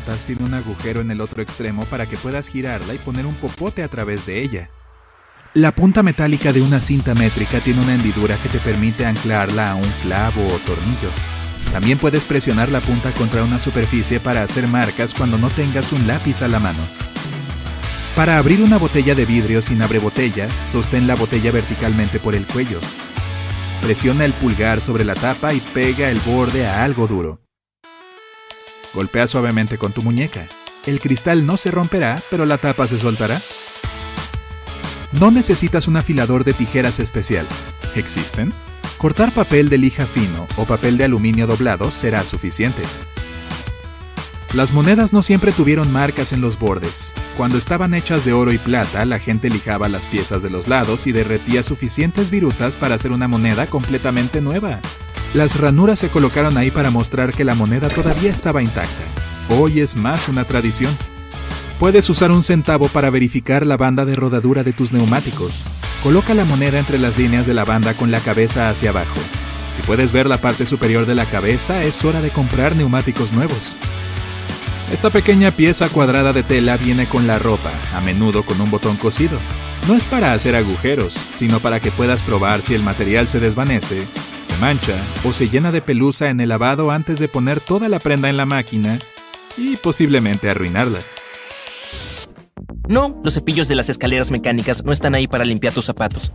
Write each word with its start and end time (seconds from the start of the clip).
patas 0.00 0.24
tiene 0.24 0.44
un 0.44 0.54
agujero 0.54 1.00
en 1.00 1.10
el 1.10 1.20
otro 1.20 1.42
extremo 1.42 1.84
para 1.84 2.06
que 2.06 2.16
puedas 2.16 2.48
girarla 2.48 2.94
y 2.94 2.98
poner 2.98 3.26
un 3.26 3.34
popote 3.34 3.82
a 3.82 3.88
través 3.88 4.26
de 4.26 4.42
ella. 4.42 4.70
La 5.52 5.74
punta 5.74 6.02
metálica 6.02 6.52
de 6.52 6.62
una 6.62 6.80
cinta 6.80 7.14
métrica 7.14 7.58
tiene 7.60 7.80
una 7.82 7.94
hendidura 7.94 8.36
que 8.36 8.48
te 8.48 8.58
permite 8.58 9.04
anclarla 9.04 9.72
a 9.72 9.74
un 9.74 9.90
clavo 10.02 10.46
o 10.46 10.58
tornillo. 10.60 11.10
También 11.72 11.98
puedes 11.98 12.24
presionar 12.24 12.70
la 12.70 12.80
punta 12.80 13.12
contra 13.12 13.44
una 13.44 13.58
superficie 13.58 14.20
para 14.20 14.42
hacer 14.42 14.68
marcas 14.68 15.14
cuando 15.14 15.38
no 15.38 15.50
tengas 15.50 15.92
un 15.92 16.06
lápiz 16.06 16.42
a 16.42 16.48
la 16.48 16.60
mano. 16.60 16.82
Para 18.16 18.38
abrir 18.38 18.62
una 18.62 18.78
botella 18.78 19.14
de 19.14 19.24
vidrio 19.24 19.60
sin 19.60 19.80
botellas, 20.00 20.54
sostén 20.54 21.06
la 21.06 21.14
botella 21.14 21.52
verticalmente 21.52 22.18
por 22.18 22.34
el 22.34 22.46
cuello. 22.46 22.80
Presiona 23.82 24.24
el 24.24 24.32
pulgar 24.32 24.80
sobre 24.80 25.04
la 25.04 25.14
tapa 25.14 25.52
y 25.52 25.60
pega 25.60 26.10
el 26.10 26.20
borde 26.20 26.66
a 26.66 26.84
algo 26.84 27.06
duro. 27.06 27.40
Golpea 28.94 29.26
suavemente 29.26 29.78
con 29.78 29.92
tu 29.92 30.02
muñeca. 30.02 30.46
El 30.86 31.00
cristal 31.00 31.46
no 31.46 31.56
se 31.56 31.70
romperá, 31.70 32.20
pero 32.30 32.46
la 32.46 32.58
tapa 32.58 32.88
se 32.88 32.98
soltará. 32.98 33.42
No 35.12 35.30
necesitas 35.30 35.88
un 35.88 35.96
afilador 35.96 36.44
de 36.44 36.54
tijeras 36.54 37.00
especial. 37.00 37.46
¿Existen? 37.94 38.52
Cortar 38.98 39.32
papel 39.32 39.68
de 39.68 39.78
lija 39.78 40.06
fino 40.06 40.46
o 40.56 40.64
papel 40.64 40.96
de 40.96 41.04
aluminio 41.04 41.46
doblado 41.46 41.90
será 41.90 42.24
suficiente. 42.24 42.82
Las 44.52 44.72
monedas 44.72 45.12
no 45.12 45.22
siempre 45.22 45.52
tuvieron 45.52 45.92
marcas 45.92 46.32
en 46.32 46.40
los 46.40 46.58
bordes. 46.58 47.14
Cuando 47.36 47.56
estaban 47.56 47.94
hechas 47.94 48.24
de 48.24 48.32
oro 48.32 48.52
y 48.52 48.58
plata, 48.58 49.04
la 49.04 49.20
gente 49.20 49.48
lijaba 49.48 49.88
las 49.88 50.06
piezas 50.06 50.42
de 50.42 50.50
los 50.50 50.66
lados 50.66 51.06
y 51.06 51.12
derretía 51.12 51.62
suficientes 51.62 52.30
virutas 52.30 52.76
para 52.76 52.96
hacer 52.96 53.12
una 53.12 53.28
moneda 53.28 53.66
completamente 53.68 54.40
nueva. 54.40 54.80
Las 55.32 55.60
ranuras 55.60 56.00
se 56.00 56.08
colocaron 56.08 56.58
ahí 56.58 56.72
para 56.72 56.90
mostrar 56.90 57.32
que 57.32 57.44
la 57.44 57.54
moneda 57.54 57.88
todavía 57.88 58.28
estaba 58.30 58.62
intacta. 58.62 59.04
Hoy 59.48 59.80
es 59.80 59.94
más 59.94 60.28
una 60.28 60.44
tradición. 60.44 60.96
Puedes 61.78 62.10
usar 62.10 62.32
un 62.32 62.42
centavo 62.42 62.88
para 62.88 63.10
verificar 63.10 63.64
la 63.64 63.76
banda 63.76 64.04
de 64.04 64.16
rodadura 64.16 64.64
de 64.64 64.72
tus 64.72 64.92
neumáticos. 64.92 65.64
Coloca 66.02 66.34
la 66.34 66.44
moneda 66.44 66.80
entre 66.80 66.98
las 66.98 67.16
líneas 67.16 67.46
de 67.46 67.54
la 67.54 67.64
banda 67.64 67.94
con 67.94 68.10
la 68.10 68.18
cabeza 68.18 68.70
hacia 68.70 68.90
abajo. 68.90 69.20
Si 69.76 69.82
puedes 69.82 70.10
ver 70.10 70.26
la 70.26 70.40
parte 70.40 70.66
superior 70.66 71.06
de 71.06 71.14
la 71.14 71.26
cabeza, 71.26 71.80
es 71.82 72.04
hora 72.04 72.20
de 72.20 72.30
comprar 72.30 72.74
neumáticos 72.74 73.32
nuevos. 73.32 73.76
Esta 74.92 75.10
pequeña 75.10 75.52
pieza 75.52 75.88
cuadrada 75.88 76.32
de 76.32 76.42
tela 76.42 76.76
viene 76.76 77.06
con 77.06 77.28
la 77.28 77.38
ropa, 77.38 77.70
a 77.94 78.00
menudo 78.00 78.42
con 78.42 78.60
un 78.60 78.72
botón 78.72 78.96
cosido. 78.96 79.38
No 79.86 79.94
es 79.94 80.06
para 80.06 80.32
hacer 80.32 80.56
agujeros, 80.56 81.14
sino 81.32 81.60
para 81.60 81.78
que 81.78 81.92
puedas 81.92 82.24
probar 82.24 82.62
si 82.62 82.74
el 82.74 82.82
material 82.82 83.28
se 83.28 83.38
desvanece, 83.38 84.04
se 84.50 84.60
mancha 84.60 84.96
o 85.24 85.32
se 85.32 85.48
llena 85.48 85.70
de 85.70 85.80
pelusa 85.80 86.28
en 86.28 86.40
el 86.40 86.48
lavado 86.48 86.90
antes 86.90 87.18
de 87.18 87.28
poner 87.28 87.60
toda 87.60 87.88
la 87.88 87.98
prenda 87.98 88.28
en 88.28 88.36
la 88.36 88.46
máquina 88.46 88.98
y 89.56 89.76
posiblemente 89.76 90.50
arruinarla. 90.50 90.98
No, 92.88 93.20
los 93.22 93.34
cepillos 93.34 93.68
de 93.68 93.76
las 93.76 93.88
escaleras 93.88 94.30
mecánicas 94.30 94.84
no 94.84 94.92
están 94.92 95.14
ahí 95.14 95.28
para 95.28 95.44
limpiar 95.44 95.72
tus 95.72 95.84
zapatos. 95.84 96.32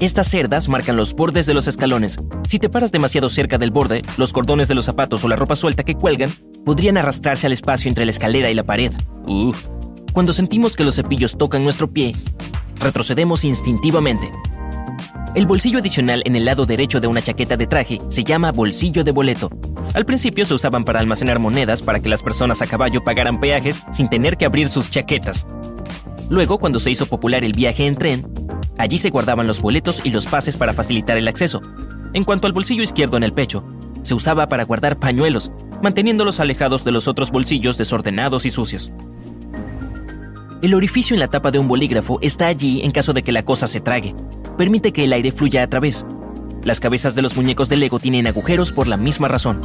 Estas 0.00 0.28
cerdas 0.28 0.68
marcan 0.68 0.96
los 0.96 1.14
bordes 1.14 1.46
de 1.46 1.54
los 1.54 1.68
escalones. 1.68 2.18
Si 2.48 2.58
te 2.58 2.70
paras 2.70 2.92
demasiado 2.92 3.28
cerca 3.28 3.58
del 3.58 3.70
borde, 3.70 4.02
los 4.16 4.32
cordones 4.32 4.68
de 4.68 4.74
los 4.74 4.86
zapatos 4.86 5.22
o 5.24 5.28
la 5.28 5.36
ropa 5.36 5.56
suelta 5.56 5.82
que 5.82 5.94
cuelgan 5.94 6.30
podrían 6.64 6.96
arrastrarse 6.96 7.46
al 7.46 7.52
espacio 7.52 7.88
entre 7.88 8.06
la 8.06 8.10
escalera 8.10 8.50
y 8.50 8.54
la 8.54 8.64
pared. 8.64 8.92
Uf. 9.26 9.62
Cuando 10.12 10.32
sentimos 10.32 10.76
que 10.76 10.84
los 10.84 10.94
cepillos 10.96 11.36
tocan 11.36 11.62
nuestro 11.62 11.90
pie, 11.90 12.12
retrocedemos 12.80 13.44
instintivamente. 13.44 14.30
El 15.34 15.46
bolsillo 15.46 15.80
adicional 15.80 16.22
en 16.26 16.36
el 16.36 16.44
lado 16.44 16.64
derecho 16.64 17.00
de 17.00 17.08
una 17.08 17.20
chaqueta 17.20 17.56
de 17.56 17.66
traje 17.66 17.98
se 18.08 18.22
llama 18.22 18.52
bolsillo 18.52 19.02
de 19.02 19.10
boleto. 19.10 19.50
Al 19.92 20.06
principio 20.06 20.44
se 20.44 20.54
usaban 20.54 20.84
para 20.84 21.00
almacenar 21.00 21.40
monedas 21.40 21.82
para 21.82 21.98
que 21.98 22.08
las 22.08 22.22
personas 22.22 22.62
a 22.62 22.68
caballo 22.68 23.02
pagaran 23.02 23.40
peajes 23.40 23.82
sin 23.92 24.08
tener 24.08 24.36
que 24.36 24.44
abrir 24.44 24.68
sus 24.68 24.90
chaquetas. 24.90 25.44
Luego, 26.30 26.58
cuando 26.58 26.78
se 26.78 26.92
hizo 26.92 27.06
popular 27.06 27.42
el 27.42 27.52
viaje 27.52 27.84
en 27.84 27.96
tren, 27.96 28.32
allí 28.78 28.96
se 28.96 29.10
guardaban 29.10 29.48
los 29.48 29.60
boletos 29.60 30.02
y 30.04 30.10
los 30.10 30.26
pases 30.26 30.56
para 30.56 30.72
facilitar 30.72 31.18
el 31.18 31.26
acceso. 31.26 31.60
En 32.12 32.22
cuanto 32.22 32.46
al 32.46 32.52
bolsillo 32.52 32.84
izquierdo 32.84 33.16
en 33.16 33.24
el 33.24 33.32
pecho, 33.32 33.64
se 34.02 34.14
usaba 34.14 34.48
para 34.48 34.64
guardar 34.64 35.00
pañuelos, 35.00 35.50
manteniéndolos 35.82 36.38
alejados 36.38 36.84
de 36.84 36.92
los 36.92 37.08
otros 37.08 37.32
bolsillos 37.32 37.76
desordenados 37.76 38.46
y 38.46 38.50
sucios. 38.50 38.92
El 40.62 40.74
orificio 40.74 41.14
en 41.14 41.20
la 41.20 41.28
tapa 41.28 41.50
de 41.50 41.58
un 41.58 41.66
bolígrafo 41.66 42.20
está 42.22 42.46
allí 42.46 42.82
en 42.82 42.92
caso 42.92 43.12
de 43.12 43.22
que 43.22 43.32
la 43.32 43.44
cosa 43.44 43.66
se 43.66 43.80
trague. 43.80 44.14
Permite 44.56 44.92
que 44.92 45.04
el 45.04 45.12
aire 45.12 45.32
fluya 45.32 45.62
a 45.62 45.68
través. 45.68 46.06
Las 46.62 46.80
cabezas 46.80 47.14
de 47.14 47.22
los 47.22 47.36
muñecos 47.36 47.68
de 47.68 47.76
Lego 47.76 47.98
tienen 47.98 48.26
agujeros 48.26 48.72
por 48.72 48.86
la 48.86 48.96
misma 48.96 49.28
razón. 49.28 49.60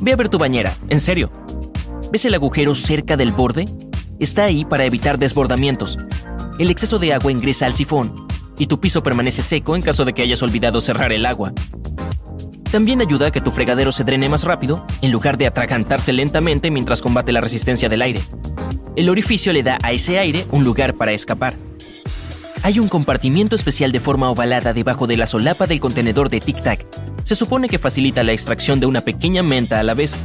Ve 0.00 0.12
a 0.12 0.16
ver 0.16 0.28
tu 0.28 0.38
bañera, 0.38 0.76
en 0.88 1.00
serio. 1.00 1.30
¿Ves 2.10 2.24
el 2.24 2.34
agujero 2.34 2.74
cerca 2.74 3.16
del 3.16 3.32
borde? 3.32 3.66
está 4.22 4.44
ahí 4.44 4.64
para 4.64 4.84
evitar 4.84 5.18
desbordamientos. 5.18 5.98
El 6.58 6.70
exceso 6.70 6.98
de 6.98 7.12
agua 7.12 7.32
ingresa 7.32 7.66
al 7.66 7.74
sifón 7.74 8.26
y 8.58 8.66
tu 8.66 8.78
piso 8.80 9.02
permanece 9.02 9.42
seco 9.42 9.74
en 9.74 9.82
caso 9.82 10.04
de 10.04 10.12
que 10.12 10.22
hayas 10.22 10.42
olvidado 10.42 10.80
cerrar 10.80 11.12
el 11.12 11.26
agua. 11.26 11.52
También 12.70 13.00
ayuda 13.00 13.28
a 13.28 13.30
que 13.30 13.40
tu 13.40 13.50
fregadero 13.50 13.92
se 13.92 14.04
drene 14.04 14.28
más 14.28 14.44
rápido 14.44 14.86
en 15.02 15.12
lugar 15.12 15.36
de 15.36 15.46
atragantarse 15.46 16.12
lentamente 16.12 16.70
mientras 16.70 17.02
combate 17.02 17.32
la 17.32 17.40
resistencia 17.40 17.88
del 17.88 18.02
aire. 18.02 18.22
El 18.96 19.08
orificio 19.08 19.52
le 19.52 19.62
da 19.62 19.78
a 19.82 19.92
ese 19.92 20.18
aire 20.18 20.46
un 20.50 20.64
lugar 20.64 20.94
para 20.94 21.12
escapar. 21.12 21.56
Hay 22.64 22.78
un 22.78 22.88
compartimiento 22.88 23.56
especial 23.56 23.90
de 23.90 23.98
forma 23.98 24.30
ovalada 24.30 24.72
debajo 24.72 25.06
de 25.06 25.16
la 25.16 25.26
solapa 25.26 25.66
del 25.66 25.80
contenedor 25.80 26.28
de 26.28 26.40
Tic 26.40 26.62
Tac. 26.62 26.86
Se 27.24 27.34
supone 27.34 27.68
que 27.68 27.78
facilita 27.78 28.22
la 28.22 28.32
extracción 28.32 28.78
de 28.78 28.86
una 28.86 29.00
pequeña 29.00 29.42
menta 29.42 29.80
a 29.80 29.82
la 29.82 29.94
vez, 29.94 30.16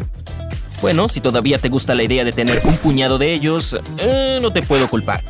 bueno, 0.81 1.09
si 1.09 1.21
todavía 1.21 1.57
te 1.57 1.69
gusta 1.69 1.95
la 1.95 2.03
idea 2.03 2.23
de 2.23 2.31
tener 2.31 2.61
un 2.63 2.77
puñado 2.77 3.17
de 3.17 3.33
ellos, 3.33 3.77
eh, 3.99 4.37
no 4.41 4.53
te 4.53 4.61
puedo 4.61 4.87
culpar. 4.87 5.23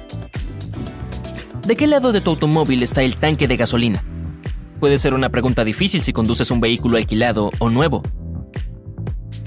¿De 1.66 1.76
qué 1.78 1.88
lado 1.88 2.12
de 2.12 2.20
tu 2.20 2.32
automóvil 2.32 2.84
está 2.84 3.02
el 3.02 3.16
tanque 3.16 3.48
de 3.48 3.56
gasolina? 3.56 4.04
Puede 4.80 4.98
ser 4.98 5.14
una 5.14 5.30
pregunta 5.30 5.64
difícil 5.64 6.02
si 6.02 6.12
conduces 6.12 6.52
un 6.52 6.60
vehículo 6.60 6.98
alquilado 6.98 7.50
o 7.60 7.70
nuevo. 7.70 8.04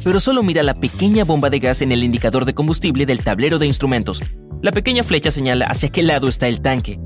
Pero 0.02 0.20
solo 0.20 0.42
mira 0.42 0.62
la 0.62 0.74
pequeña 0.74 1.24
bomba 1.24 1.50
de 1.50 1.58
gas 1.58 1.82
en 1.82 1.92
el 1.92 2.02
indicador 2.02 2.46
de 2.46 2.54
combustible 2.54 3.04
del 3.04 3.22
tablero 3.22 3.58
de 3.58 3.66
instrumentos. 3.66 4.22
La 4.62 4.72
pequeña 4.72 5.04
flecha 5.04 5.30
señala 5.30 5.66
hacia 5.66 5.90
qué 5.90 6.02
lado 6.02 6.28
está 6.28 6.48
el 6.48 6.62
tanque. 6.62 6.98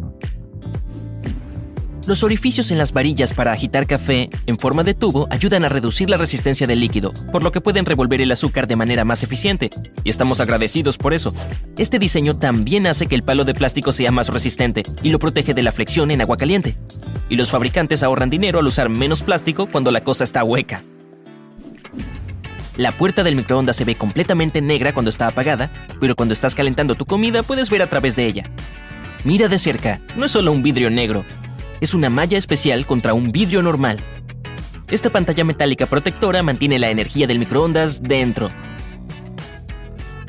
Los 2.06 2.22
orificios 2.22 2.70
en 2.70 2.76
las 2.76 2.92
varillas 2.92 3.32
para 3.32 3.52
agitar 3.52 3.86
café 3.86 4.28
en 4.44 4.58
forma 4.58 4.84
de 4.84 4.92
tubo 4.92 5.26
ayudan 5.30 5.64
a 5.64 5.70
reducir 5.70 6.10
la 6.10 6.18
resistencia 6.18 6.66
del 6.66 6.80
líquido, 6.80 7.14
por 7.32 7.42
lo 7.42 7.50
que 7.50 7.62
pueden 7.62 7.86
revolver 7.86 8.20
el 8.20 8.30
azúcar 8.30 8.66
de 8.66 8.76
manera 8.76 9.06
más 9.06 9.22
eficiente, 9.22 9.70
y 10.04 10.10
estamos 10.10 10.38
agradecidos 10.38 10.98
por 10.98 11.14
eso. 11.14 11.32
Este 11.78 11.98
diseño 11.98 12.36
también 12.36 12.86
hace 12.86 13.06
que 13.06 13.14
el 13.14 13.22
palo 13.22 13.44
de 13.44 13.54
plástico 13.54 13.90
sea 13.90 14.10
más 14.10 14.28
resistente 14.28 14.82
y 15.02 15.08
lo 15.08 15.18
protege 15.18 15.54
de 15.54 15.62
la 15.62 15.72
flexión 15.72 16.10
en 16.10 16.20
agua 16.20 16.36
caliente. 16.36 16.76
Y 17.30 17.36
los 17.36 17.50
fabricantes 17.50 18.02
ahorran 18.02 18.28
dinero 18.28 18.58
al 18.58 18.66
usar 18.66 18.90
menos 18.90 19.22
plástico 19.22 19.66
cuando 19.66 19.90
la 19.90 20.04
cosa 20.04 20.24
está 20.24 20.44
hueca. 20.44 20.82
La 22.76 22.92
puerta 22.92 23.22
del 23.22 23.36
microondas 23.36 23.76
se 23.76 23.84
ve 23.86 23.94
completamente 23.94 24.60
negra 24.60 24.92
cuando 24.92 25.08
está 25.08 25.26
apagada, 25.28 25.70
pero 26.00 26.16
cuando 26.16 26.34
estás 26.34 26.54
calentando 26.54 26.96
tu 26.96 27.06
comida 27.06 27.42
puedes 27.42 27.70
ver 27.70 27.80
a 27.80 27.88
través 27.88 28.14
de 28.14 28.26
ella. 28.26 28.50
Mira 29.24 29.48
de 29.48 29.58
cerca, 29.58 30.02
no 30.16 30.26
es 30.26 30.32
solo 30.32 30.52
un 30.52 30.62
vidrio 30.62 30.90
negro, 30.90 31.24
es 31.84 31.92
una 31.92 32.08
malla 32.08 32.38
especial 32.38 32.86
contra 32.86 33.12
un 33.12 33.30
vidrio 33.30 33.62
normal. 33.62 33.98
Esta 34.90 35.10
pantalla 35.10 35.44
metálica 35.44 35.84
protectora 35.84 36.42
mantiene 36.42 36.78
la 36.78 36.88
energía 36.88 37.26
del 37.26 37.38
microondas 37.38 38.02
dentro. 38.02 38.50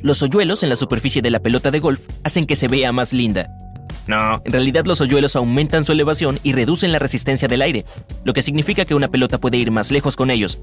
Los 0.02 0.22
hoyuelos 0.22 0.64
en 0.64 0.70
la 0.70 0.76
superficie 0.76 1.22
de 1.22 1.30
la 1.30 1.40
pelota 1.40 1.72
de 1.72 1.80
golf 1.80 2.02
hacen 2.26 2.46
que 2.46 2.58
se 2.58 2.68
vea 2.68 2.92
más 2.92 3.14
linda. 3.14 3.48
No, 4.06 4.42
en 4.44 4.52
realidad 4.52 4.86
los 4.86 5.00
hoyuelos 5.00 5.38
aumentan 5.38 5.86
su 5.86 5.94
elevación 5.94 6.40
y 6.44 6.52
reducen 6.52 6.92
la 6.92 7.00
resistencia 7.00 7.48
del 7.48 7.62
aire, 7.62 7.86
lo 8.26 8.34
que 8.34 8.42
significa 8.42 8.84
que 8.84 8.94
una 8.94 9.08
pelota 9.08 9.38
puede 9.38 9.56
ir 9.56 9.72
más 9.72 9.92
lejos 9.92 10.18
con 10.18 10.32
ellos. 10.32 10.60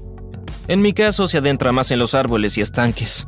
En 0.67 0.83
mi 0.83 0.93
caso 0.93 1.27
se 1.27 1.39
adentra 1.39 1.71
más 1.71 1.89
en 1.89 1.97
los 1.97 2.13
árboles 2.13 2.55
y 2.59 2.61
estanques. 2.61 3.27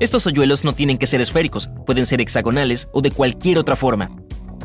Estos 0.00 0.26
hoyuelos 0.26 0.64
no 0.64 0.72
tienen 0.72 0.96
que 0.96 1.06
ser 1.06 1.20
esféricos, 1.20 1.68
pueden 1.84 2.06
ser 2.06 2.22
hexagonales 2.22 2.88
o 2.92 3.02
de 3.02 3.10
cualquier 3.10 3.58
otra 3.58 3.76
forma 3.76 4.10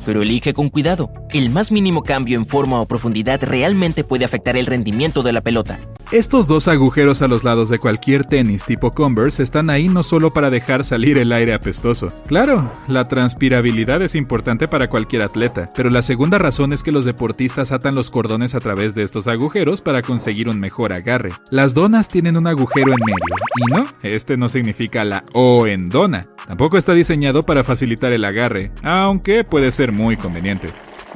pero 0.05 0.21
elige 0.21 0.53
con 0.53 0.69
cuidado. 0.69 1.11
El 1.29 1.49
más 1.49 1.71
mínimo 1.71 2.03
cambio 2.03 2.37
en 2.37 2.45
forma 2.45 2.79
o 2.79 2.87
profundidad 2.87 3.41
realmente 3.43 4.03
puede 4.03 4.25
afectar 4.25 4.57
el 4.57 4.65
rendimiento 4.65 5.23
de 5.23 5.33
la 5.33 5.41
pelota. 5.41 5.79
Estos 6.11 6.47
dos 6.47 6.67
agujeros 6.67 7.21
a 7.21 7.29
los 7.29 7.45
lados 7.45 7.69
de 7.69 7.79
cualquier 7.79 8.25
tenis 8.25 8.65
tipo 8.65 8.91
Converse 8.91 9.41
están 9.41 9.69
ahí 9.69 9.87
no 9.87 10.03
solo 10.03 10.33
para 10.33 10.49
dejar 10.49 10.83
salir 10.83 11.17
el 11.17 11.31
aire 11.31 11.53
apestoso. 11.53 12.11
Claro, 12.27 12.69
la 12.89 13.05
transpirabilidad 13.05 14.01
es 14.01 14.15
importante 14.15 14.67
para 14.67 14.89
cualquier 14.89 15.21
atleta, 15.21 15.69
pero 15.73 15.89
la 15.89 16.01
segunda 16.01 16.37
razón 16.37 16.73
es 16.73 16.83
que 16.83 16.91
los 16.91 17.05
deportistas 17.05 17.71
atan 17.71 17.95
los 17.95 18.11
cordones 18.11 18.55
a 18.55 18.59
través 18.59 18.93
de 18.93 19.03
estos 19.03 19.29
agujeros 19.29 19.79
para 19.79 20.01
conseguir 20.01 20.49
un 20.49 20.59
mejor 20.59 20.91
agarre. 20.91 21.31
Las 21.49 21.73
donas 21.73 22.09
tienen 22.09 22.35
un 22.35 22.47
agujero 22.47 22.91
en 22.91 22.99
medio, 23.05 23.35
y 23.55 23.73
no, 23.73 23.87
este 24.03 24.35
no 24.35 24.49
significa 24.49 25.05
la 25.05 25.23
O 25.33 25.65
en 25.65 25.87
dona. 25.87 26.25
Tampoco 26.45 26.77
está 26.77 26.93
diseñado 26.93 27.43
para 27.43 27.63
facilitar 27.63 28.11
el 28.11 28.25
agarre, 28.25 28.73
aunque 28.83 29.45
puede 29.45 29.71
muy 29.91 30.17
conveniente. 30.17 30.69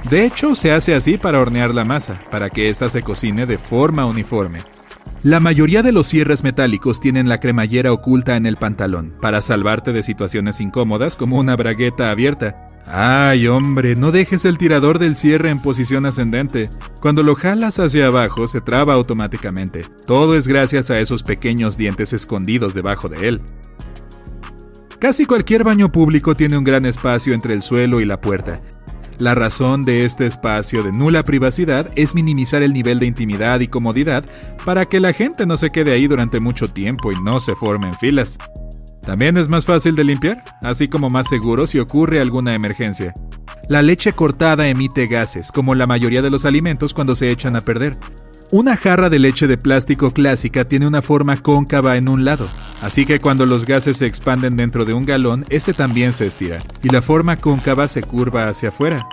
De 0.10 0.26
hecho, 0.26 0.54
se 0.54 0.72
hace 0.72 0.94
así 0.94 1.18
para 1.18 1.40
hornear 1.40 1.74
la 1.74 1.84
masa, 1.84 2.20
para 2.30 2.50
que 2.50 2.70
ésta 2.70 2.90
se 2.90 3.02
cocine 3.02 3.46
de 3.46 3.58
forma 3.58 4.06
uniforme. 4.06 4.60
La 5.24 5.40
mayoría 5.40 5.82
de 5.82 5.92
los 5.92 6.06
cierres 6.06 6.44
metálicos 6.44 7.00
tienen 7.00 7.28
la 7.28 7.40
cremallera 7.40 7.92
oculta 7.92 8.36
en 8.36 8.46
el 8.46 8.58
pantalón, 8.58 9.16
para 9.20 9.42
salvarte 9.42 9.92
de 9.92 10.04
situaciones 10.04 10.62
incómodas 10.62 11.16
como 11.16 11.40
una 11.40 11.56
bragueta 11.56 12.12
abierta. 12.12 12.70
Ay, 12.86 13.48
hombre, 13.48 13.96
no 13.96 14.12
dejes 14.12 14.46
el 14.46 14.60
tirador 14.60 15.00
del 15.00 15.16
cierre 15.16 15.50
en 15.50 15.64
posición 15.64 16.06
ascendente. 16.06 16.70
Cuando 17.02 17.24
lo 17.24 17.34
jalas 17.34 17.80
hacia 17.80 18.06
abajo, 18.06 18.48
se 18.48 18.62
traba 18.62 18.94
automáticamente. 18.94 19.82
Todo 20.06 20.38
es 20.38 20.48
gracias 20.48 20.92
a 20.92 21.00
esos 21.00 21.24
pequeños 21.24 21.78
dientes 21.78 22.14
escondidos 22.14 22.76
debajo 22.76 23.10
de 23.10 23.28
él. 23.28 23.42
Casi 25.00 25.26
cualquier 25.26 25.64
baño 25.64 25.92
público 25.92 26.36
tiene 26.36 26.58
un 26.58 26.64
gran 26.64 26.86
espacio 26.86 27.34
entre 27.34 27.54
el 27.54 27.62
suelo 27.62 28.00
y 28.02 28.06
la 28.06 28.22
puerta, 28.22 28.62
la 29.18 29.34
razón 29.34 29.86
de 29.86 30.04
este 30.04 30.28
espacio 30.28 30.84
de 30.84 30.92
nula 30.92 31.24
privacidad 31.24 31.90
es 31.96 32.14
minimizar 32.14 32.64
el 32.64 32.74
nivel 32.74 33.00
de 33.00 33.06
intimidad 33.06 33.62
y 33.62 33.70
comodidad 33.70 34.26
para 34.66 34.88
que 34.88 35.00
la 35.00 35.14
gente 35.14 35.46
no 35.46 35.56
se 35.56 35.70
quede 35.70 35.94
ahí 35.94 36.08
durante 36.08 36.42
mucho 36.42 36.68
tiempo 36.68 37.14
y 37.14 37.22
no 37.22 37.40
se 37.40 37.56
formen 37.56 37.94
filas. 37.94 38.38
También 39.04 39.38
es 39.38 39.48
más 39.48 39.66
fácil 39.66 39.96
de 39.96 40.04
limpiar, 40.04 40.44
así 40.62 40.90
como 40.90 41.10
más 41.10 41.30
seguro 41.30 41.66
si 41.66 41.80
ocurre 41.80 42.20
alguna 42.20 42.56
emergencia. 42.56 43.14
La 43.70 43.82
leche 43.82 44.12
cortada 44.12 44.68
emite 44.68 45.08
gases, 45.08 45.50
como 45.52 45.76
la 45.76 45.88
mayoría 45.88 46.22
de 46.22 46.30
los 46.30 46.44
alimentos 46.44 46.94
cuando 46.94 47.16
se 47.16 47.32
echan 47.32 47.56
a 47.56 47.62
perder, 47.62 47.96
una 48.52 48.76
jarra 48.76 49.10
de 49.10 49.20
leche 49.20 49.48
de 49.48 49.58
plástico 49.58 50.12
clásica 50.12 50.66
tiene 50.66 50.88
una 50.88 51.02
forma 51.02 51.38
cóncava 51.38 51.96
en 51.96 52.10
un 52.10 52.26
lado, 52.26 52.50
así 52.82 53.06
que 53.06 53.20
cuando 53.20 53.46
los 53.46 53.66
gases 53.66 53.98
se 53.98 54.06
expanden 54.06 54.56
dentro 54.56 54.86
de 54.86 54.94
un 54.94 55.06
galón, 55.06 55.46
este 55.50 55.74
también 55.74 56.14
se 56.14 56.26
estira, 56.26 56.64
y 56.84 56.90
la 56.90 57.02
forma 57.02 57.38
cóncava 57.38 57.88
se 57.88 58.04
curva 58.04 58.48
hacia 58.48 58.70
afuera. 58.70 59.08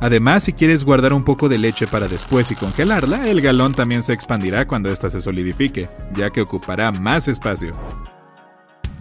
Además, 0.00 0.44
si 0.44 0.54
quieres 0.54 0.84
guardar 0.84 1.12
un 1.12 1.24
poco 1.24 1.48
de 1.48 1.58
leche 1.58 1.86
para 1.86 2.08
después 2.08 2.50
y 2.50 2.54
congelarla, 2.54 3.28
el 3.28 3.42
galón 3.42 3.74
también 3.74 4.02
se 4.02 4.14
expandirá 4.14 4.66
cuando 4.66 4.90
ésta 4.90 5.10
se 5.10 5.20
solidifique, 5.20 5.88
ya 6.14 6.30
que 6.30 6.40
ocupará 6.40 6.90
más 6.90 7.28
espacio. 7.28 7.72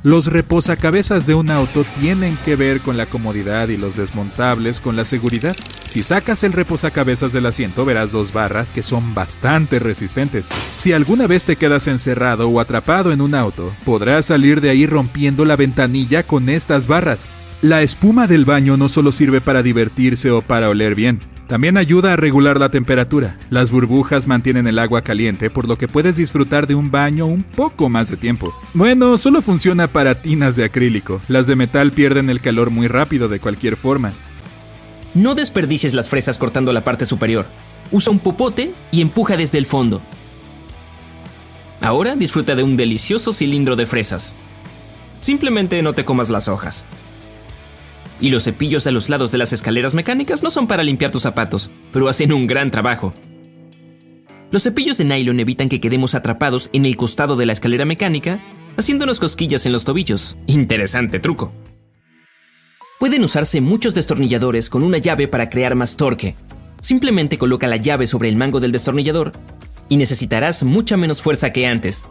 Los 0.01 0.27
reposacabezas 0.27 1.27
de 1.27 1.35
un 1.35 1.51
auto 1.51 1.85
tienen 1.99 2.37
que 2.45 2.55
ver 2.55 2.79
con 2.79 2.95
la 2.95 3.05
comodidad 3.05 3.67
y 3.67 3.75
los 3.75 3.97
desmontables 3.97 4.79
con 4.79 4.95
la 4.95 5.03
seguridad. 5.03 5.53
Si 5.89 6.03
sacas 6.03 6.45
el 6.45 6.53
reposacabezas 6.53 7.33
del 7.33 7.45
asiento 7.45 7.83
verás 7.83 8.13
dos 8.13 8.31
barras 8.31 8.71
que 8.71 8.81
son 8.81 9.13
bastante 9.13 9.77
resistentes. 9.77 10.47
Si 10.73 10.93
alguna 10.93 11.27
vez 11.27 11.43
te 11.43 11.57
quedas 11.57 11.87
encerrado 11.87 12.47
o 12.47 12.61
atrapado 12.61 13.11
en 13.11 13.19
un 13.19 13.35
auto, 13.35 13.73
podrás 13.83 14.27
salir 14.27 14.61
de 14.61 14.69
ahí 14.69 14.87
rompiendo 14.87 15.43
la 15.43 15.57
ventanilla 15.57 16.23
con 16.23 16.47
estas 16.47 16.87
barras. 16.87 17.33
La 17.61 17.81
espuma 17.81 18.25
del 18.25 18.45
baño 18.45 18.77
no 18.77 18.87
solo 18.87 19.11
sirve 19.11 19.41
para 19.41 19.63
divertirse 19.63 20.31
o 20.31 20.41
para 20.41 20.69
oler 20.69 20.95
bien, 20.95 21.19
también 21.49 21.77
ayuda 21.77 22.13
a 22.13 22.15
regular 22.15 22.59
la 22.59 22.69
temperatura. 22.69 23.35
Las 23.49 23.71
burbujas 23.71 24.27
mantienen 24.27 24.67
el 24.67 24.77
agua 24.77 25.01
caliente, 25.01 25.49
por 25.49 25.67
lo 25.67 25.79
que 25.79 25.87
puedes 25.87 26.15
disfrutar 26.15 26.67
de 26.67 26.75
un 26.75 26.91
baño 26.91 27.25
un 27.25 27.41
poco 27.41 27.89
más 27.89 28.07
de 28.09 28.17
tiempo. 28.17 28.53
Bueno, 28.75 29.17
solo 29.17 29.41
funciona 29.41 29.87
para 29.87 30.21
tinas 30.21 30.55
de 30.55 30.63
acrílico. 30.63 31.21
Las 31.27 31.47
de 31.47 31.55
metal 31.55 31.91
pierden 31.91 32.29
el 32.29 32.39
calor 32.39 32.69
muy 32.69 32.87
rápido 32.87 33.27
de 33.29 33.39
cualquier 33.39 33.77
forma. 33.77 34.13
No 35.15 35.33
desperdicies 35.33 35.95
las 35.95 36.07
fresas 36.07 36.37
cortando 36.37 36.71
la 36.71 36.83
parte 36.83 37.07
superior. 37.07 37.47
Usa 37.91 38.13
un 38.13 38.19
popote 38.19 38.71
y 38.91 39.01
empuja 39.01 39.35
desde 39.35 39.57
el 39.57 39.65
fondo. 39.65 40.03
Ahora 41.81 42.15
disfruta 42.15 42.55
de 42.55 42.61
un 42.61 42.77
delicioso 42.77 43.33
cilindro 43.33 43.75
de 43.75 43.87
fresas. 43.87 44.35
Simplemente 45.21 45.81
no 45.81 45.93
te 45.93 46.05
comas 46.05 46.29
las 46.29 46.47
hojas. 46.47 46.85
Y 48.21 48.29
los 48.29 48.43
cepillos 48.43 48.85
a 48.87 48.91
los 48.91 49.09
lados 49.09 49.31
de 49.31 49.37
las 49.37 49.53
escaleras 49.53 49.93
mecánicas 49.93 50.43
no 50.43 50.51
son 50.51 50.67
para 50.67 50.83
limpiar 50.83 51.11
tus 51.11 51.21
zapatos, 51.21 51.71
pero 51.93 52.09
hacen 52.09 52.33
un 52.33 52.47
gran 52.47 52.71
trabajo. 52.71 53.13
Los 54.51 54.63
cepillos 54.63 54.97
de 54.97 55.05
nylon 55.05 55.39
evitan 55.39 55.69
que 55.69 55.79
quedemos 55.79 56.15
atrapados 56.15 56.69
en 56.73 56.85
el 56.85 56.97
costado 56.97 57.35
de 57.35 57.45
la 57.45 57.53
escalera 57.53 57.85
mecánica, 57.85 58.39
haciéndonos 58.77 59.19
cosquillas 59.19 59.65
en 59.65 59.71
los 59.71 59.85
tobillos. 59.85 60.37
Interesante 60.47 61.19
truco. 61.19 61.53
Pueden 62.99 63.23
usarse 63.23 63.61
muchos 63.61 63.93
destornilladores 63.93 64.69
con 64.69 64.83
una 64.83 64.97
llave 64.97 65.27
para 65.27 65.49
crear 65.49 65.75
más 65.75 65.95
torque. 65.95 66.35
Simplemente 66.81 67.37
coloca 67.37 67.67
la 67.67 67.77
llave 67.77 68.07
sobre 68.07 68.27
el 68.27 68.35
mango 68.35 68.59
del 68.59 68.71
destornillador 68.71 69.31
y 69.87 69.97
necesitarás 69.97 70.63
mucha 70.63 70.97
menos 70.97 71.21
fuerza 71.21 71.51
que 71.51 71.67
antes. 71.67 72.05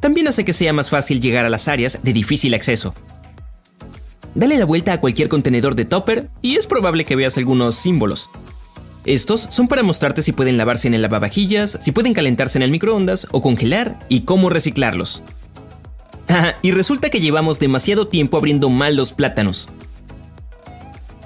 También 0.00 0.28
hace 0.28 0.44
que 0.44 0.52
sea 0.52 0.72
más 0.72 0.90
fácil 0.90 1.20
llegar 1.20 1.44
a 1.44 1.50
las 1.50 1.68
áreas 1.68 1.98
de 2.02 2.12
difícil 2.12 2.54
acceso, 2.54 2.94
Dale 4.38 4.56
la 4.56 4.66
vuelta 4.66 4.92
a 4.92 5.00
cualquier 5.00 5.28
contenedor 5.28 5.74
de 5.74 5.84
topper 5.84 6.30
y 6.42 6.54
es 6.54 6.68
probable 6.68 7.04
que 7.04 7.16
veas 7.16 7.36
algunos 7.36 7.74
símbolos. 7.74 8.30
Estos 9.04 9.48
son 9.50 9.66
para 9.66 9.82
mostrarte 9.82 10.22
si 10.22 10.30
pueden 10.30 10.56
lavarse 10.56 10.86
en 10.86 10.94
el 10.94 11.02
lavavajillas, 11.02 11.76
si 11.80 11.90
pueden 11.90 12.14
calentarse 12.14 12.56
en 12.56 12.62
el 12.62 12.70
microondas 12.70 13.26
o 13.32 13.42
congelar 13.42 13.98
y 14.08 14.20
cómo 14.20 14.48
reciclarlos. 14.48 15.24
Ah, 16.30 16.56
y 16.60 16.72
resulta 16.72 17.08
que 17.08 17.22
llevamos 17.22 17.58
demasiado 17.58 18.08
tiempo 18.08 18.36
abriendo 18.36 18.68
mal 18.68 18.94
los 18.94 19.14
plátanos. 19.14 19.70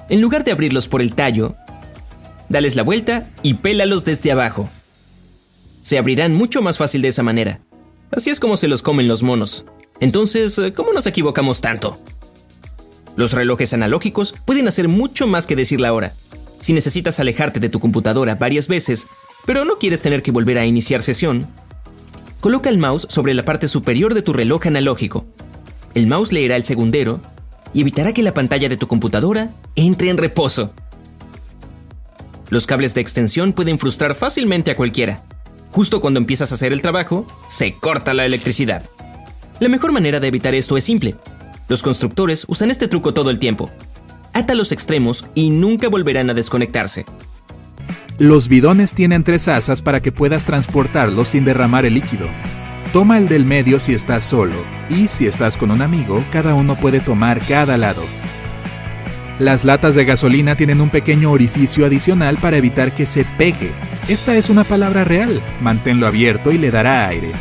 En 0.07 0.21
lugar 0.21 0.45
de 0.45 0.53
abrirlos 0.53 0.87
por 0.87 1.01
el 1.01 1.13
tallo, 1.13 1.57
dales 2.47 2.77
la 2.77 2.83
vuelta 2.83 3.27
y 3.41 3.55
pélalos 3.55 4.05
desde 4.05 4.31
abajo. 4.31 4.69
Se 5.81 5.97
abrirán 5.97 6.33
mucho 6.33 6.61
más 6.61 6.77
fácil 6.77 7.01
de 7.01 7.09
esa 7.09 7.21
manera. 7.21 7.59
Así 8.11 8.29
es 8.29 8.39
como 8.39 8.55
se 8.55 8.69
los 8.69 8.81
comen 8.81 9.09
los 9.09 9.23
monos. 9.23 9.65
Entonces, 9.99 10.57
¿cómo 10.73 10.93
nos 10.93 11.05
equivocamos 11.05 11.59
tanto? 11.59 11.99
Los 13.15 13.33
relojes 13.33 13.73
analógicos 13.73 14.33
pueden 14.45 14.67
hacer 14.67 14.87
mucho 14.87 15.27
más 15.27 15.45
que 15.45 15.55
decir 15.55 15.79
la 15.79 15.93
hora. 15.93 16.13
Si 16.61 16.73
necesitas 16.73 17.19
alejarte 17.19 17.59
de 17.59 17.69
tu 17.69 17.79
computadora 17.79 18.35
varias 18.35 18.67
veces, 18.67 19.05
pero 19.45 19.65
no 19.65 19.77
quieres 19.77 20.01
tener 20.01 20.23
que 20.23 20.31
volver 20.31 20.57
a 20.57 20.65
iniciar 20.65 21.01
sesión, 21.01 21.47
coloca 22.39 22.69
el 22.69 22.77
mouse 22.77 23.07
sobre 23.09 23.33
la 23.33 23.43
parte 23.43 23.67
superior 23.67 24.13
de 24.13 24.21
tu 24.21 24.33
reloj 24.33 24.67
analógico. 24.67 25.25
El 25.93 26.07
mouse 26.07 26.31
leerá 26.31 26.55
el 26.55 26.63
segundero 26.63 27.21
y 27.73 27.81
evitará 27.81 28.13
que 28.13 28.23
la 28.23 28.33
pantalla 28.33 28.69
de 28.69 28.77
tu 28.77 28.87
computadora 28.87 29.51
entre 29.75 30.09
en 30.09 30.17
reposo. 30.17 30.71
Los 32.49 32.67
cables 32.67 32.93
de 32.93 33.01
extensión 33.01 33.53
pueden 33.53 33.79
frustrar 33.79 34.15
fácilmente 34.15 34.71
a 34.71 34.75
cualquiera. 34.75 35.23
Justo 35.71 36.01
cuando 36.01 36.19
empiezas 36.19 36.51
a 36.51 36.55
hacer 36.55 36.71
el 36.71 36.81
trabajo, 36.81 37.25
se 37.49 37.73
corta 37.73 38.13
la 38.13 38.25
electricidad. 38.25 38.83
La 39.59 39.69
mejor 39.69 39.91
manera 39.91 40.19
de 40.19 40.27
evitar 40.27 40.53
esto 40.53 40.77
es 40.77 40.83
simple. 40.83 41.15
Los 41.73 41.81
constructores 41.81 42.45
usan 42.47 42.69
este 42.69 42.87
truco 42.87 43.15
todo 43.15 43.31
el 43.31 43.39
tiempo. 43.39 43.71
Ata 44.31 44.53
los 44.53 44.71
extremos 44.71 45.25
y 45.33 45.49
nunca 45.49 45.89
volverán 45.89 46.29
a 46.29 46.35
desconectarse. 46.35 47.03
Los 48.19 48.47
bidones 48.47 48.93
tienen 48.93 49.23
tres 49.23 49.47
asas 49.47 49.81
para 49.81 49.99
que 49.99 50.11
puedas 50.11 50.45
transportarlos 50.45 51.29
sin 51.29 51.45
derramar 51.45 51.87
el 51.87 51.95
líquido. 51.95 52.27
Toma 52.93 53.17
el 53.17 53.27
del 53.27 53.43
medio 53.43 53.79
si 53.79 53.95
estás 53.95 54.23
solo, 54.23 54.53
y 54.87 55.07
si 55.07 55.25
estás 55.25 55.57
con 55.57 55.71
un 55.71 55.81
amigo, 55.81 56.23
cada 56.31 56.53
uno 56.53 56.75
puede 56.75 56.99
tomar 56.99 57.41
cada 57.43 57.75
lado. 57.75 58.03
Las 59.39 59.65
latas 59.65 59.95
de 59.95 60.05
gasolina 60.05 60.55
tienen 60.55 60.79
un 60.79 60.91
pequeño 60.91 61.31
orificio 61.31 61.87
adicional 61.87 62.37
para 62.37 62.57
evitar 62.57 62.91
que 62.91 63.07
se 63.07 63.25
pegue. 63.25 63.71
Esta 64.07 64.35
es 64.35 64.51
una 64.51 64.63
palabra 64.63 65.05
real. 65.05 65.41
Manténlo 65.59 66.05
abierto 66.05 66.51
y 66.51 66.59
le 66.59 66.69
dará 66.69 67.07
aire. 67.07 67.31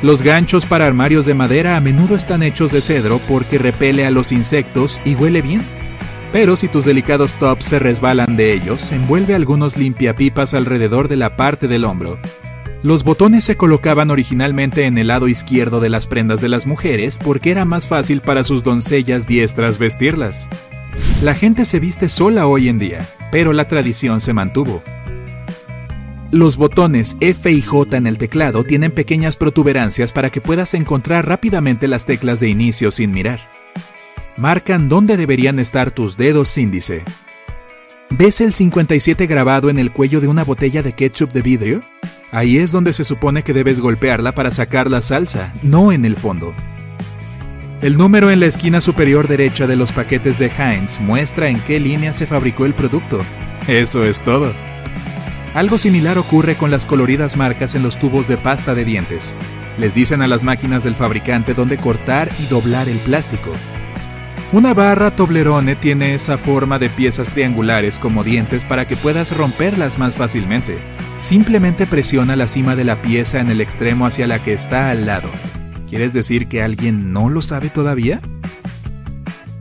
Los 0.00 0.22
ganchos 0.22 0.64
para 0.64 0.86
armarios 0.86 1.26
de 1.26 1.34
madera 1.34 1.76
a 1.76 1.80
menudo 1.80 2.14
están 2.14 2.44
hechos 2.44 2.70
de 2.70 2.80
cedro 2.80 3.20
porque 3.26 3.58
repele 3.58 4.06
a 4.06 4.12
los 4.12 4.30
insectos 4.30 5.00
y 5.04 5.16
huele 5.16 5.42
bien. 5.42 5.62
Pero 6.32 6.54
si 6.54 6.68
tus 6.68 6.84
delicados 6.84 7.34
tops 7.34 7.64
se 7.64 7.80
resbalan 7.80 8.36
de 8.36 8.52
ellos, 8.52 8.92
envuelve 8.92 9.34
algunos 9.34 9.76
limpiapipas 9.76 10.54
alrededor 10.54 11.08
de 11.08 11.16
la 11.16 11.36
parte 11.36 11.66
del 11.66 11.84
hombro. 11.84 12.20
Los 12.84 13.02
botones 13.02 13.42
se 13.42 13.56
colocaban 13.56 14.12
originalmente 14.12 14.84
en 14.84 14.98
el 14.98 15.08
lado 15.08 15.26
izquierdo 15.26 15.80
de 15.80 15.88
las 15.88 16.06
prendas 16.06 16.40
de 16.40 16.48
las 16.48 16.64
mujeres 16.64 17.18
porque 17.18 17.50
era 17.50 17.64
más 17.64 17.88
fácil 17.88 18.20
para 18.20 18.44
sus 18.44 18.62
doncellas 18.62 19.26
diestras 19.26 19.78
vestirlas. 19.78 20.48
La 21.22 21.34
gente 21.34 21.64
se 21.64 21.80
viste 21.80 22.08
sola 22.08 22.46
hoy 22.46 22.68
en 22.68 22.78
día, 22.78 23.00
pero 23.32 23.52
la 23.52 23.66
tradición 23.66 24.20
se 24.20 24.32
mantuvo. 24.32 24.80
Los 26.30 26.58
botones 26.58 27.16
F 27.20 27.50
y 27.50 27.62
J 27.62 27.96
en 27.96 28.06
el 28.06 28.18
teclado 28.18 28.62
tienen 28.62 28.92
pequeñas 28.92 29.36
protuberancias 29.36 30.12
para 30.12 30.28
que 30.28 30.42
puedas 30.42 30.74
encontrar 30.74 31.26
rápidamente 31.26 31.88
las 31.88 32.04
teclas 32.04 32.38
de 32.38 32.50
inicio 32.50 32.90
sin 32.90 33.12
mirar. 33.12 33.50
Marcan 34.36 34.90
dónde 34.90 35.16
deberían 35.16 35.58
estar 35.58 35.90
tus 35.90 36.18
dedos 36.18 36.58
índice. 36.58 37.02
¿Ves 38.10 38.42
el 38.42 38.52
57 38.52 39.26
grabado 39.26 39.70
en 39.70 39.78
el 39.78 39.90
cuello 39.90 40.20
de 40.20 40.28
una 40.28 40.44
botella 40.44 40.82
de 40.82 40.92
ketchup 40.92 41.32
de 41.32 41.40
vidrio? 41.40 41.80
Ahí 42.30 42.58
es 42.58 42.72
donde 42.72 42.92
se 42.92 43.04
supone 43.04 43.42
que 43.42 43.54
debes 43.54 43.80
golpearla 43.80 44.32
para 44.32 44.50
sacar 44.50 44.90
la 44.90 45.00
salsa, 45.00 45.54
no 45.62 45.92
en 45.92 46.04
el 46.04 46.16
fondo. 46.16 46.54
El 47.80 47.96
número 47.96 48.30
en 48.30 48.40
la 48.40 48.46
esquina 48.46 48.82
superior 48.82 49.28
derecha 49.28 49.66
de 49.66 49.76
los 49.76 49.92
paquetes 49.92 50.38
de 50.38 50.50
Heinz 50.58 51.00
muestra 51.00 51.48
en 51.48 51.58
qué 51.60 51.80
línea 51.80 52.12
se 52.12 52.26
fabricó 52.26 52.66
el 52.66 52.74
producto. 52.74 53.22
Eso 53.66 54.04
es 54.04 54.20
todo. 54.20 54.52
Algo 55.54 55.78
similar 55.78 56.18
ocurre 56.18 56.56
con 56.56 56.70
las 56.70 56.84
coloridas 56.84 57.36
marcas 57.36 57.74
en 57.74 57.82
los 57.82 57.98
tubos 57.98 58.28
de 58.28 58.36
pasta 58.36 58.74
de 58.74 58.84
dientes. 58.84 59.36
Les 59.78 59.94
dicen 59.94 60.22
a 60.22 60.28
las 60.28 60.44
máquinas 60.44 60.84
del 60.84 60.94
fabricante 60.94 61.54
dónde 61.54 61.78
cortar 61.78 62.28
y 62.38 62.46
doblar 62.46 62.88
el 62.88 62.98
plástico. 62.98 63.52
Una 64.52 64.72
barra 64.72 65.14
Toblerone 65.14 65.76
tiene 65.76 66.14
esa 66.14 66.38
forma 66.38 66.78
de 66.78 66.88
piezas 66.88 67.30
triangulares 67.30 67.98
como 67.98 68.24
dientes 68.24 68.64
para 68.64 68.86
que 68.86 68.96
puedas 68.96 69.36
romperlas 69.36 69.98
más 69.98 70.16
fácilmente. 70.16 70.78
Simplemente 71.18 71.86
presiona 71.86 72.34
la 72.36 72.46
cima 72.46 72.74
de 72.74 72.84
la 72.84 73.00
pieza 73.02 73.40
en 73.40 73.50
el 73.50 73.60
extremo 73.60 74.06
hacia 74.06 74.26
la 74.26 74.38
que 74.38 74.54
está 74.54 74.90
al 74.90 75.06
lado. 75.06 75.28
¿Quieres 75.88 76.12
decir 76.12 76.48
que 76.48 76.62
alguien 76.62 77.12
no 77.12 77.28
lo 77.28 77.42
sabe 77.42 77.68
todavía? 77.68 78.20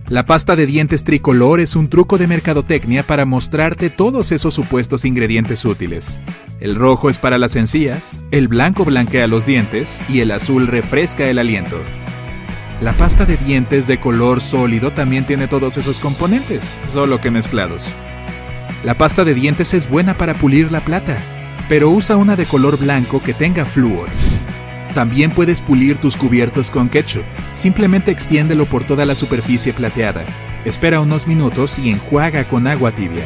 La 0.10 0.26
pasta 0.26 0.56
de 0.56 0.66
dientes 0.66 1.04
tricolor 1.04 1.60
es 1.60 1.76
un 1.76 1.90
truco 1.90 2.18
de 2.18 2.28
mercadotecnia 2.28 3.04
para 3.04 3.26
mostrarte 3.26 3.90
todos 3.90 4.32
esos 4.32 4.54
supuestos 4.54 5.04
ingredientes 5.04 5.66
útiles. 5.66 6.18
El 6.62 6.76
rojo 6.76 7.10
es 7.10 7.18
para 7.18 7.38
las 7.38 7.58
encías, 7.58 8.22
el 8.32 8.48
blanco 8.48 8.86
blanquea 8.86 9.28
los 9.28 9.46
dientes 9.46 10.02
y 10.08 10.22
el 10.22 10.32
azul 10.32 10.68
refresca 10.68 11.30
el 11.30 11.40
aliento. 11.40 11.78
La 12.80 12.94
pasta 12.94 13.26
de 13.26 13.36
dientes 13.36 13.86
de 13.86 14.00
color 14.00 14.40
sólido 14.40 14.92
también 14.92 15.26
tiene 15.26 15.50
todos 15.50 15.76
esos 15.76 16.00
componentes, 16.00 16.80
solo 16.86 17.20
que 17.20 17.30
mezclados. 17.30 17.94
La 18.86 18.94
pasta 18.94 19.26
de 19.26 19.34
dientes 19.34 19.74
es 19.74 19.90
buena 19.90 20.14
para 20.14 20.36
pulir 20.36 20.72
la 20.72 20.80
plata, 20.80 21.18
pero 21.68 21.90
usa 21.90 22.16
una 22.16 22.38
de 22.38 22.46
color 22.46 22.80
blanco 22.80 23.22
que 23.22 23.34
tenga 23.34 23.66
flúor. 23.66 24.08
También 24.98 25.30
puedes 25.30 25.62
pulir 25.62 25.98
tus 25.98 26.18
cubiertos 26.18 26.72
con 26.72 26.90
ketchup. 26.90 27.22
Simplemente 27.54 28.10
extiéndelo 28.10 28.66
por 28.66 28.84
toda 28.84 29.06
la 29.06 29.14
superficie 29.14 29.72
plateada. 29.72 30.24
Espera 30.66 31.02
unos 31.02 31.28
minutos 31.28 31.78
y 31.78 31.92
enjuaga 31.92 32.46
con 32.46 32.66
agua 32.66 32.92
tibia. 32.92 33.24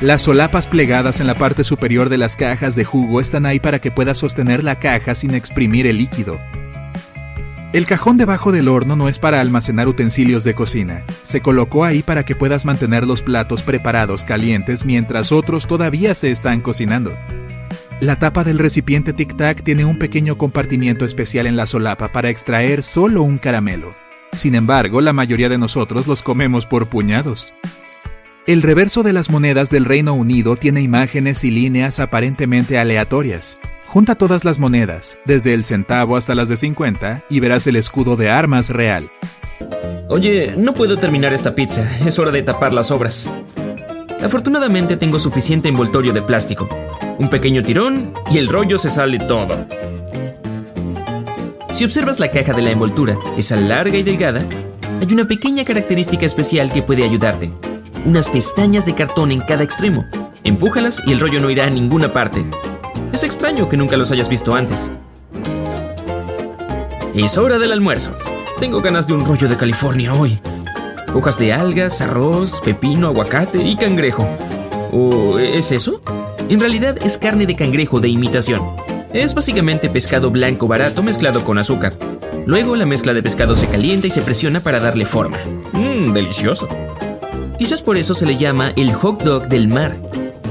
Las 0.00 0.22
solapas 0.22 0.66
plegadas 0.66 1.20
en 1.20 1.26
la 1.26 1.34
parte 1.34 1.62
superior 1.62 2.08
de 2.08 2.16
las 2.16 2.36
cajas 2.36 2.74
de 2.74 2.84
jugo 2.84 3.20
están 3.20 3.44
ahí 3.44 3.60
para 3.60 3.82
que 3.82 3.90
puedas 3.90 4.16
sostener 4.16 4.64
la 4.64 4.78
caja 4.78 5.14
sin 5.14 5.34
exprimir 5.34 5.86
el 5.86 5.98
líquido. 5.98 6.40
El 7.74 7.84
cajón 7.84 8.16
debajo 8.16 8.50
del 8.50 8.66
horno 8.68 8.96
no 8.96 9.10
es 9.10 9.18
para 9.18 9.42
almacenar 9.42 9.88
utensilios 9.88 10.42
de 10.42 10.54
cocina. 10.54 11.04
Se 11.22 11.42
colocó 11.42 11.84
ahí 11.84 12.02
para 12.02 12.24
que 12.24 12.34
puedas 12.34 12.64
mantener 12.64 13.06
los 13.06 13.20
platos 13.20 13.62
preparados 13.62 14.24
calientes 14.24 14.86
mientras 14.86 15.32
otros 15.32 15.66
todavía 15.66 16.14
se 16.14 16.30
están 16.30 16.62
cocinando. 16.62 17.14
La 18.00 18.16
tapa 18.16 18.44
del 18.44 18.60
recipiente 18.60 19.12
Tic 19.12 19.36
Tac 19.36 19.64
tiene 19.64 19.84
un 19.84 19.98
pequeño 19.98 20.38
compartimiento 20.38 21.04
especial 21.04 21.48
en 21.48 21.56
la 21.56 21.66
solapa 21.66 22.06
para 22.06 22.30
extraer 22.30 22.84
solo 22.84 23.22
un 23.22 23.38
caramelo. 23.38 23.92
Sin 24.32 24.54
embargo, 24.54 25.00
la 25.00 25.12
mayoría 25.12 25.48
de 25.48 25.58
nosotros 25.58 26.06
los 26.06 26.22
comemos 26.22 26.64
por 26.64 26.88
puñados. 26.88 27.54
El 28.46 28.62
reverso 28.62 29.02
de 29.02 29.12
las 29.12 29.30
monedas 29.30 29.70
del 29.70 29.84
Reino 29.84 30.14
Unido 30.14 30.54
tiene 30.54 30.80
imágenes 30.80 31.42
y 31.42 31.50
líneas 31.50 31.98
aparentemente 31.98 32.78
aleatorias. 32.78 33.58
Junta 33.86 34.14
todas 34.14 34.44
las 34.44 34.60
monedas, 34.60 35.18
desde 35.24 35.52
el 35.52 35.64
centavo 35.64 36.16
hasta 36.16 36.36
las 36.36 36.48
de 36.48 36.56
50, 36.56 37.24
y 37.28 37.40
verás 37.40 37.66
el 37.66 37.74
escudo 37.74 38.14
de 38.14 38.30
armas 38.30 38.70
real. 38.70 39.10
Oye, 40.08 40.54
no 40.56 40.72
puedo 40.72 40.98
terminar 40.98 41.32
esta 41.32 41.56
pizza, 41.56 41.90
es 42.06 42.16
hora 42.20 42.30
de 42.30 42.42
tapar 42.44 42.72
las 42.72 42.92
obras. 42.92 43.28
Afortunadamente 44.22 44.96
tengo 44.96 45.20
suficiente 45.20 45.68
envoltorio 45.68 46.12
de 46.12 46.22
plástico. 46.22 46.68
Un 47.18 47.30
pequeño 47.30 47.62
tirón 47.62 48.12
y 48.30 48.38
el 48.38 48.48
rollo 48.48 48.76
se 48.76 48.90
sale 48.90 49.18
todo. 49.18 49.64
Si 51.70 51.84
observas 51.84 52.18
la 52.18 52.30
caja 52.30 52.52
de 52.52 52.62
la 52.62 52.70
envoltura, 52.70 53.16
esa 53.36 53.54
larga 53.54 53.96
y 53.96 54.02
delgada, 54.02 54.44
hay 55.00 55.12
una 55.12 55.28
pequeña 55.28 55.64
característica 55.64 56.26
especial 56.26 56.72
que 56.72 56.82
puede 56.82 57.04
ayudarte. 57.04 57.52
Unas 58.04 58.28
pestañas 58.28 58.84
de 58.84 58.96
cartón 58.96 59.30
en 59.30 59.40
cada 59.40 59.62
extremo. 59.62 60.04
Empújalas 60.42 61.00
y 61.06 61.12
el 61.12 61.20
rollo 61.20 61.40
no 61.40 61.50
irá 61.50 61.66
a 61.66 61.70
ninguna 61.70 62.12
parte. 62.12 62.44
Es 63.12 63.22
extraño 63.22 63.68
que 63.68 63.76
nunca 63.76 63.96
los 63.96 64.10
hayas 64.10 64.28
visto 64.28 64.54
antes. 64.54 64.92
Es 67.14 67.38
hora 67.38 67.58
del 67.58 67.70
almuerzo. 67.70 68.12
Tengo 68.58 68.80
ganas 68.80 69.06
de 69.06 69.12
un 69.12 69.24
rollo 69.24 69.48
de 69.48 69.56
California 69.56 70.12
hoy 70.12 70.40
hojas 71.14 71.38
de 71.38 71.52
algas, 71.52 72.00
arroz, 72.00 72.60
pepino, 72.64 73.08
aguacate 73.08 73.62
y 73.62 73.76
cangrejo. 73.76 74.28
¿O 74.92 75.38
es 75.38 75.72
eso? 75.72 76.00
En 76.48 76.60
realidad 76.60 76.96
es 77.04 77.18
carne 77.18 77.46
de 77.46 77.56
cangrejo 77.56 78.00
de 78.00 78.08
imitación. 78.08 78.62
Es 79.12 79.34
básicamente 79.34 79.88
pescado 79.88 80.30
blanco 80.30 80.68
barato 80.68 81.02
mezclado 81.02 81.44
con 81.44 81.58
azúcar. 81.58 81.94
Luego 82.46 82.76
la 82.76 82.86
mezcla 82.86 83.12
de 83.12 83.22
pescado 83.22 83.56
se 83.56 83.66
calienta 83.66 84.06
y 84.06 84.10
se 84.10 84.22
presiona 84.22 84.60
para 84.60 84.80
darle 84.80 85.06
forma. 85.06 85.38
Mmm, 85.72 86.12
delicioso. 86.12 86.68
Quizás 87.58 87.82
por 87.82 87.96
eso 87.96 88.14
se 88.14 88.24
le 88.24 88.36
llama 88.36 88.72
el 88.76 88.92
hot 88.94 89.22
dog 89.22 89.48
del 89.48 89.68
mar. 89.68 89.96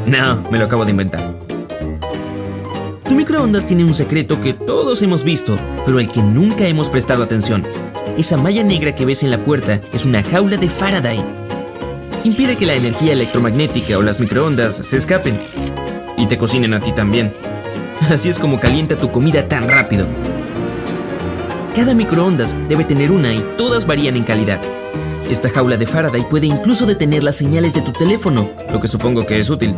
No, 0.05 0.43
me 0.51 0.57
lo 0.59 0.65
acabo 0.65 0.85
de 0.85 0.91
inventar. 0.91 1.46
Tu 3.07 3.15
microondas 3.15 3.65
tiene 3.65 3.85
un 3.85 3.95
secreto 3.95 4.41
que 4.41 4.53
todos 4.53 5.01
hemos 5.01 5.23
visto, 5.23 5.57
pero 5.85 5.97
al 5.97 6.11
que 6.11 6.21
nunca 6.21 6.67
hemos 6.67 6.89
prestado 6.89 7.23
atención. 7.23 7.63
Esa 8.17 8.35
malla 8.35 8.63
negra 8.63 8.95
que 8.95 9.05
ves 9.05 9.23
en 9.23 9.31
la 9.31 9.43
puerta 9.43 9.79
es 9.93 10.03
una 10.03 10.23
jaula 10.23 10.57
de 10.57 10.69
Faraday. 10.69 11.23
Impide 12.25 12.57
que 12.57 12.65
la 12.65 12.73
energía 12.73 13.13
electromagnética 13.13 13.97
o 13.97 14.01
las 14.01 14.19
microondas 14.19 14.75
se 14.75 14.97
escapen. 14.97 15.37
Y 16.17 16.27
te 16.27 16.37
cocinen 16.37 16.73
a 16.73 16.81
ti 16.81 16.91
también. 16.91 17.31
Así 18.09 18.27
es 18.27 18.39
como 18.39 18.59
calienta 18.59 18.97
tu 18.97 19.09
comida 19.09 19.47
tan 19.47 19.69
rápido. 19.69 20.05
Cada 21.73 21.93
microondas 21.93 22.57
debe 22.67 22.83
tener 22.83 23.11
una 23.11 23.33
y 23.33 23.39
todas 23.57 23.87
varían 23.87 24.17
en 24.17 24.23
calidad. 24.23 24.59
Esta 25.29 25.49
jaula 25.49 25.77
de 25.77 25.87
Faraday 25.87 26.27
puede 26.29 26.47
incluso 26.47 26.85
detener 26.85 27.23
las 27.23 27.37
señales 27.37 27.73
de 27.73 27.81
tu 27.81 27.93
teléfono, 27.93 28.49
lo 28.69 28.81
que 28.81 28.87
supongo 28.89 29.25
que 29.25 29.39
es 29.39 29.49
útil. 29.49 29.75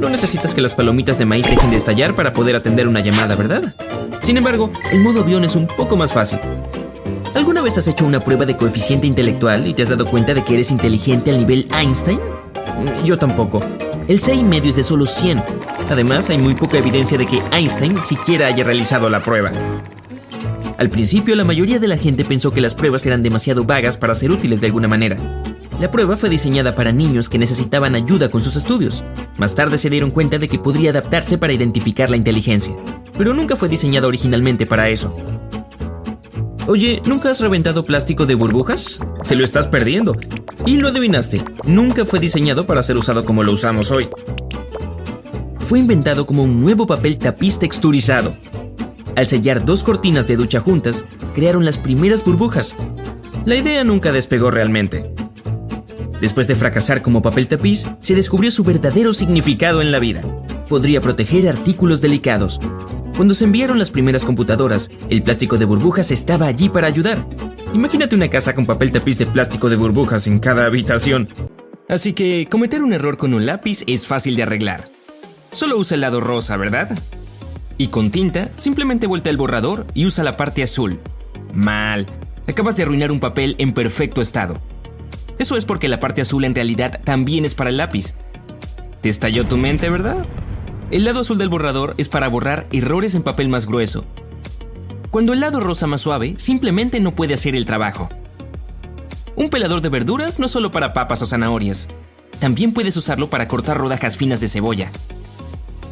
No 0.00 0.08
necesitas 0.08 0.54
que 0.54 0.60
las 0.60 0.74
palomitas 0.74 1.18
de 1.18 1.24
maíz 1.24 1.46
dejen 1.48 1.70
de 1.70 1.76
estallar 1.76 2.14
para 2.14 2.32
poder 2.32 2.54
atender 2.54 2.86
una 2.86 3.00
llamada, 3.00 3.34
¿verdad? 3.34 3.74
Sin 4.22 4.36
embargo, 4.36 4.72
el 4.92 5.00
modo 5.00 5.22
avión 5.22 5.44
es 5.44 5.56
un 5.56 5.66
poco 5.66 5.96
más 5.96 6.12
fácil. 6.12 6.38
¿Alguna 7.34 7.62
vez 7.62 7.78
has 7.78 7.88
hecho 7.88 8.04
una 8.04 8.20
prueba 8.20 8.46
de 8.46 8.56
coeficiente 8.56 9.06
intelectual 9.06 9.66
y 9.66 9.74
te 9.74 9.82
has 9.82 9.88
dado 9.88 10.06
cuenta 10.06 10.34
de 10.34 10.44
que 10.44 10.54
eres 10.54 10.70
inteligente 10.70 11.30
al 11.30 11.38
nivel 11.38 11.68
Einstein? 11.72 12.18
Mm, 12.18 13.04
yo 13.04 13.18
tampoco. 13.18 13.60
El 14.06 14.20
C 14.20 14.42
medio 14.42 14.70
es 14.70 14.76
de 14.76 14.82
solo 14.82 15.04
100. 15.04 15.42
Además, 15.90 16.30
hay 16.30 16.38
muy 16.38 16.54
poca 16.54 16.78
evidencia 16.78 17.18
de 17.18 17.26
que 17.26 17.42
Einstein 17.52 18.02
siquiera 18.04 18.46
haya 18.46 18.64
realizado 18.64 19.10
la 19.10 19.22
prueba. 19.22 19.50
Al 20.78 20.90
principio, 20.90 21.34
la 21.34 21.44
mayoría 21.44 21.80
de 21.80 21.88
la 21.88 21.96
gente 21.96 22.24
pensó 22.24 22.52
que 22.52 22.60
las 22.60 22.74
pruebas 22.74 23.04
eran 23.04 23.22
demasiado 23.22 23.64
vagas 23.64 23.96
para 23.96 24.14
ser 24.14 24.30
útiles 24.30 24.60
de 24.60 24.68
alguna 24.68 24.86
manera. 24.86 25.18
La 25.80 25.92
prueba 25.92 26.16
fue 26.16 26.28
diseñada 26.28 26.74
para 26.74 26.90
niños 26.90 27.28
que 27.28 27.38
necesitaban 27.38 27.94
ayuda 27.94 28.30
con 28.30 28.42
sus 28.42 28.56
estudios. 28.56 29.04
Más 29.36 29.54
tarde 29.54 29.78
se 29.78 29.88
dieron 29.88 30.10
cuenta 30.10 30.38
de 30.38 30.48
que 30.48 30.58
podría 30.58 30.90
adaptarse 30.90 31.38
para 31.38 31.52
identificar 31.52 32.10
la 32.10 32.16
inteligencia, 32.16 32.74
pero 33.16 33.32
nunca 33.32 33.54
fue 33.54 33.68
diseñada 33.68 34.08
originalmente 34.08 34.66
para 34.66 34.88
eso. 34.88 35.14
Oye, 36.66 37.00
¿nunca 37.06 37.30
has 37.30 37.40
reventado 37.40 37.84
plástico 37.84 38.26
de 38.26 38.34
burbujas? 38.34 38.98
Te 39.28 39.36
lo 39.36 39.44
estás 39.44 39.68
perdiendo. 39.68 40.16
Y 40.66 40.78
lo 40.78 40.88
adivinaste, 40.88 41.42
nunca 41.64 42.04
fue 42.04 42.18
diseñado 42.18 42.66
para 42.66 42.82
ser 42.82 42.96
usado 42.96 43.24
como 43.24 43.44
lo 43.44 43.52
usamos 43.52 43.92
hoy. 43.92 44.08
Fue 45.60 45.78
inventado 45.78 46.26
como 46.26 46.42
un 46.42 46.60
nuevo 46.60 46.86
papel 46.86 47.18
tapiz 47.18 47.60
texturizado. 47.60 48.36
Al 49.14 49.28
sellar 49.28 49.64
dos 49.64 49.84
cortinas 49.84 50.26
de 50.26 50.36
ducha 50.36 50.60
juntas, 50.60 51.04
crearon 51.36 51.64
las 51.64 51.78
primeras 51.78 52.24
burbujas. 52.24 52.74
La 53.46 53.54
idea 53.54 53.84
nunca 53.84 54.10
despegó 54.10 54.50
realmente. 54.50 55.14
Después 56.20 56.48
de 56.48 56.54
fracasar 56.54 57.02
como 57.02 57.22
papel 57.22 57.48
tapiz, 57.48 57.86
se 58.00 58.14
descubrió 58.14 58.50
su 58.50 58.64
verdadero 58.64 59.14
significado 59.14 59.82
en 59.82 59.92
la 59.92 59.98
vida. 59.98 60.22
Podría 60.68 61.00
proteger 61.00 61.48
artículos 61.48 62.00
delicados, 62.00 62.60
cuando 63.18 63.34
se 63.34 63.42
enviaron 63.42 63.80
las 63.80 63.90
primeras 63.90 64.24
computadoras, 64.24 64.92
el 65.10 65.24
plástico 65.24 65.58
de 65.58 65.64
burbujas 65.64 66.12
estaba 66.12 66.46
allí 66.46 66.68
para 66.68 66.86
ayudar. 66.86 67.26
Imagínate 67.74 68.14
una 68.14 68.30
casa 68.30 68.54
con 68.54 68.64
papel 68.64 68.92
tapiz 68.92 69.18
de 69.18 69.26
plástico 69.26 69.68
de 69.68 69.74
burbujas 69.74 70.28
en 70.28 70.38
cada 70.38 70.66
habitación. 70.66 71.28
Así 71.88 72.12
que 72.12 72.46
cometer 72.48 72.80
un 72.80 72.92
error 72.92 73.18
con 73.18 73.34
un 73.34 73.44
lápiz 73.44 73.82
es 73.88 74.06
fácil 74.06 74.36
de 74.36 74.44
arreglar. 74.44 74.88
Solo 75.52 75.78
usa 75.78 75.96
el 75.96 76.02
lado 76.02 76.20
rosa, 76.20 76.56
¿verdad? 76.56 76.96
Y 77.76 77.88
con 77.88 78.12
tinta, 78.12 78.50
simplemente 78.56 79.08
vuelta 79.08 79.30
el 79.30 79.36
borrador 79.36 79.88
y 79.94 80.06
usa 80.06 80.22
la 80.22 80.36
parte 80.36 80.62
azul. 80.62 81.00
Mal. 81.52 82.06
Acabas 82.46 82.76
de 82.76 82.84
arruinar 82.84 83.10
un 83.10 83.18
papel 83.18 83.56
en 83.58 83.72
perfecto 83.72 84.20
estado. 84.20 84.60
Eso 85.38 85.56
es 85.56 85.64
porque 85.64 85.88
la 85.88 86.00
parte 86.00 86.20
azul 86.20 86.44
en 86.44 86.54
realidad 86.54 87.00
también 87.04 87.44
es 87.44 87.54
para 87.54 87.70
el 87.70 87.76
lápiz. 87.76 88.14
Te 89.00 89.08
estalló 89.08 89.46
tu 89.46 89.56
mente, 89.56 89.88
¿verdad? 89.90 90.26
El 90.90 91.04
lado 91.04 91.20
azul 91.20 91.38
del 91.38 91.48
borrador 91.48 91.94
es 91.98 92.08
para 92.08 92.28
borrar 92.28 92.66
errores 92.72 93.14
en 93.14 93.22
papel 93.22 93.48
más 93.48 93.66
grueso. 93.66 94.04
Cuando 95.10 95.32
el 95.32 95.40
lado 95.40 95.60
rosa 95.60 95.86
más 95.86 96.00
suave 96.00 96.34
simplemente 96.38 97.00
no 97.00 97.12
puede 97.12 97.34
hacer 97.34 97.54
el 97.54 97.66
trabajo. 97.66 98.08
Un 99.36 99.50
pelador 99.50 99.80
de 99.80 99.88
verduras 99.88 100.38
no 100.38 100.46
es 100.46 100.52
solo 100.52 100.72
para 100.72 100.92
papas 100.92 101.22
o 101.22 101.26
zanahorias. 101.26 101.88
También 102.40 102.72
puedes 102.72 102.96
usarlo 102.96 103.30
para 103.30 103.48
cortar 103.48 103.78
rodajas 103.78 104.16
finas 104.16 104.40
de 104.40 104.48
cebolla. 104.48 104.90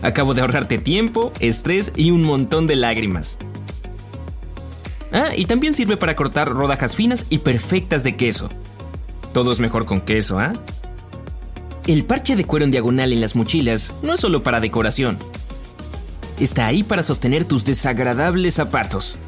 Acabo 0.02 0.34
de 0.34 0.40
ahorrarte 0.40 0.78
tiempo, 0.78 1.32
estrés 1.40 1.92
y 1.94 2.10
un 2.10 2.22
montón 2.22 2.66
de 2.66 2.76
lágrimas. 2.76 3.38
Ah, 5.12 5.30
y 5.36 5.46
también 5.46 5.74
sirve 5.74 5.96
para 5.96 6.16
cortar 6.16 6.48
rodajas 6.48 6.96
finas 6.96 7.26
y 7.30 7.38
perfectas 7.38 8.02
de 8.02 8.16
queso. 8.16 8.50
Todo 9.36 9.52
es 9.52 9.60
mejor 9.60 9.84
con 9.84 10.00
queso, 10.00 10.38
¿ah? 10.38 10.54
El 11.86 12.06
parche 12.06 12.36
de 12.36 12.46
cuero 12.46 12.64
en 12.64 12.70
diagonal 12.70 13.12
en 13.12 13.20
las 13.20 13.36
mochilas 13.36 13.92
no 14.00 14.14
es 14.14 14.20
solo 14.20 14.42
para 14.42 14.60
decoración. 14.60 15.18
Está 16.40 16.64
ahí 16.64 16.82
para 16.82 17.02
sostener 17.02 17.44
tus 17.44 17.66
desagradables 17.66 18.54
zapatos. 18.54 19.18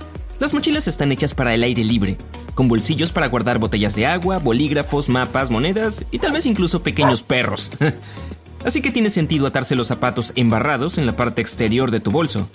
Las 0.41 0.55
mochilas 0.55 0.89
están 0.89 1.13
hechas 1.13 1.35
para 1.35 1.53
el 1.53 1.63
aire 1.63 1.85
libre, 1.85 2.17
con 2.55 2.69
bolsillos 2.69 3.13
para 3.13 3.27
guardar 3.27 3.59
botellas 3.59 3.95
de 3.97 4.07
agua, 4.07 4.39
bolígrafos, 4.39 5.11
mapas, 5.11 5.51
monedas 5.51 6.07
y 6.11 6.21
tal 6.21 6.33
vez 6.33 6.47
incluso 6.47 6.83
pequeños 6.83 7.23
perros. 7.23 7.71
Así 8.65 8.81
que 8.81 8.91
tiene 8.91 9.11
sentido 9.11 9.47
atarse 9.47 9.75
los 9.75 9.89
zapatos 9.89 10.33
embarrados 10.37 10.97
en 10.97 11.05
la 11.05 11.17
parte 11.17 11.43
exterior 11.43 11.91
de 11.91 12.01
tu 12.01 12.11
bolso. 12.11 12.49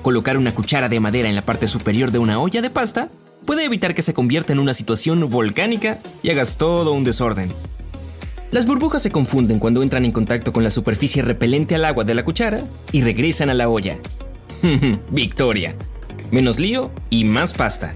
Colocar 0.00 0.38
una 0.38 0.54
cuchara 0.54 0.88
de 0.88 0.98
madera 0.98 1.28
en 1.28 1.36
la 1.36 1.44
parte 1.44 1.68
superior 1.68 2.10
de 2.10 2.20
una 2.20 2.40
olla 2.40 2.62
de 2.62 2.70
pasta 2.70 3.10
puede 3.44 3.64
evitar 3.64 3.94
que 3.94 4.02
se 4.02 4.14
convierta 4.14 4.52
en 4.52 4.58
una 4.58 4.74
situación 4.74 5.28
volcánica 5.30 5.98
y 6.22 6.30
hagas 6.30 6.56
todo 6.56 6.92
un 6.92 7.04
desorden. 7.04 7.52
Las 8.50 8.66
burbujas 8.66 9.02
se 9.02 9.12
confunden 9.12 9.58
cuando 9.60 9.82
entran 9.82 10.04
en 10.04 10.12
contacto 10.12 10.52
con 10.52 10.64
la 10.64 10.70
superficie 10.70 11.22
repelente 11.22 11.76
al 11.76 11.84
agua 11.84 12.04
de 12.04 12.14
la 12.14 12.24
cuchara 12.24 12.64
y 12.90 13.02
regresan 13.02 13.48
a 13.48 13.54
la 13.54 13.68
olla. 13.68 13.96
Victoria. 15.10 15.76
Menos 16.30 16.58
lío 16.58 16.90
y 17.10 17.24
más 17.24 17.54
pasta. 17.54 17.94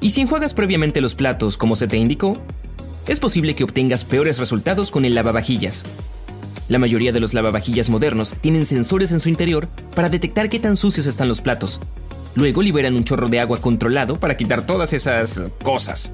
Y 0.00 0.10
si 0.10 0.22
enjuagas 0.22 0.54
previamente 0.54 1.00
los 1.00 1.14
platos 1.14 1.56
como 1.56 1.76
se 1.76 1.88
te 1.88 1.96
indicó, 1.96 2.38
es 3.06 3.20
posible 3.20 3.54
que 3.54 3.64
obtengas 3.64 4.04
peores 4.04 4.38
resultados 4.38 4.90
con 4.90 5.04
el 5.04 5.14
lavavajillas. 5.14 5.84
La 6.68 6.78
mayoría 6.78 7.12
de 7.12 7.20
los 7.20 7.32
lavavajillas 7.32 7.88
modernos 7.88 8.34
tienen 8.40 8.66
sensores 8.66 9.12
en 9.12 9.20
su 9.20 9.28
interior 9.28 9.68
para 9.94 10.08
detectar 10.08 10.48
qué 10.48 10.58
tan 10.58 10.76
sucios 10.76 11.06
están 11.06 11.28
los 11.28 11.40
platos. 11.40 11.80
Luego 12.36 12.62
liberan 12.62 12.94
un 12.94 13.04
chorro 13.04 13.28
de 13.28 13.40
agua 13.40 13.60
controlado 13.60 14.20
para 14.20 14.36
quitar 14.36 14.66
todas 14.66 14.92
esas 14.92 15.42
cosas. 15.62 16.12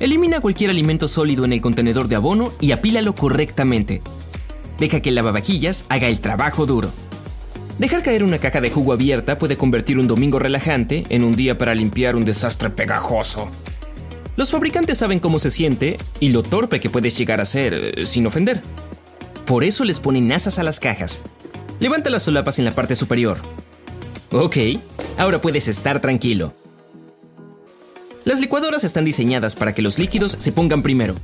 Elimina 0.00 0.40
cualquier 0.40 0.70
alimento 0.70 1.08
sólido 1.08 1.44
en 1.44 1.52
el 1.52 1.60
contenedor 1.60 2.08
de 2.08 2.16
abono 2.16 2.52
y 2.60 2.72
apílalo 2.72 3.14
correctamente. 3.14 4.02
Deja 4.78 5.00
que 5.00 5.08
el 5.08 5.14
lavavajillas 5.14 5.84
haga 5.88 6.08
el 6.08 6.20
trabajo 6.20 6.66
duro. 6.66 6.90
Dejar 7.78 8.02
caer 8.02 8.24
una 8.24 8.38
caja 8.38 8.60
de 8.60 8.70
jugo 8.70 8.92
abierta 8.92 9.38
puede 9.38 9.56
convertir 9.56 9.98
un 9.98 10.08
domingo 10.08 10.40
relajante 10.40 11.06
en 11.10 11.22
un 11.22 11.36
día 11.36 11.56
para 11.58 11.76
limpiar 11.76 12.16
un 12.16 12.24
desastre 12.24 12.70
pegajoso. 12.70 13.48
Los 14.34 14.50
fabricantes 14.50 14.98
saben 14.98 15.20
cómo 15.20 15.38
se 15.38 15.50
siente 15.50 15.98
y 16.18 16.30
lo 16.30 16.42
torpe 16.42 16.80
que 16.80 16.90
puedes 16.90 17.16
llegar 17.16 17.40
a 17.40 17.44
ser, 17.44 17.74
eh, 17.74 18.06
sin 18.06 18.26
ofender. 18.26 18.62
Por 19.46 19.62
eso 19.62 19.84
les 19.84 20.00
ponen 20.00 20.30
asas 20.32 20.58
a 20.58 20.64
las 20.64 20.80
cajas. 20.80 21.20
Levanta 21.80 22.10
las 22.10 22.24
solapas 22.24 22.58
en 22.58 22.64
la 22.64 22.74
parte 22.74 22.96
superior. 22.96 23.38
Ok, 24.30 24.56
ahora 25.16 25.40
puedes 25.40 25.68
estar 25.68 26.00
tranquilo. 26.00 26.52
Las 28.24 28.40
licuadoras 28.40 28.84
están 28.84 29.06
diseñadas 29.06 29.56
para 29.56 29.74
que 29.74 29.80
los 29.80 29.98
líquidos 29.98 30.32
se 30.32 30.52
pongan 30.52 30.82
primero. 30.82 31.14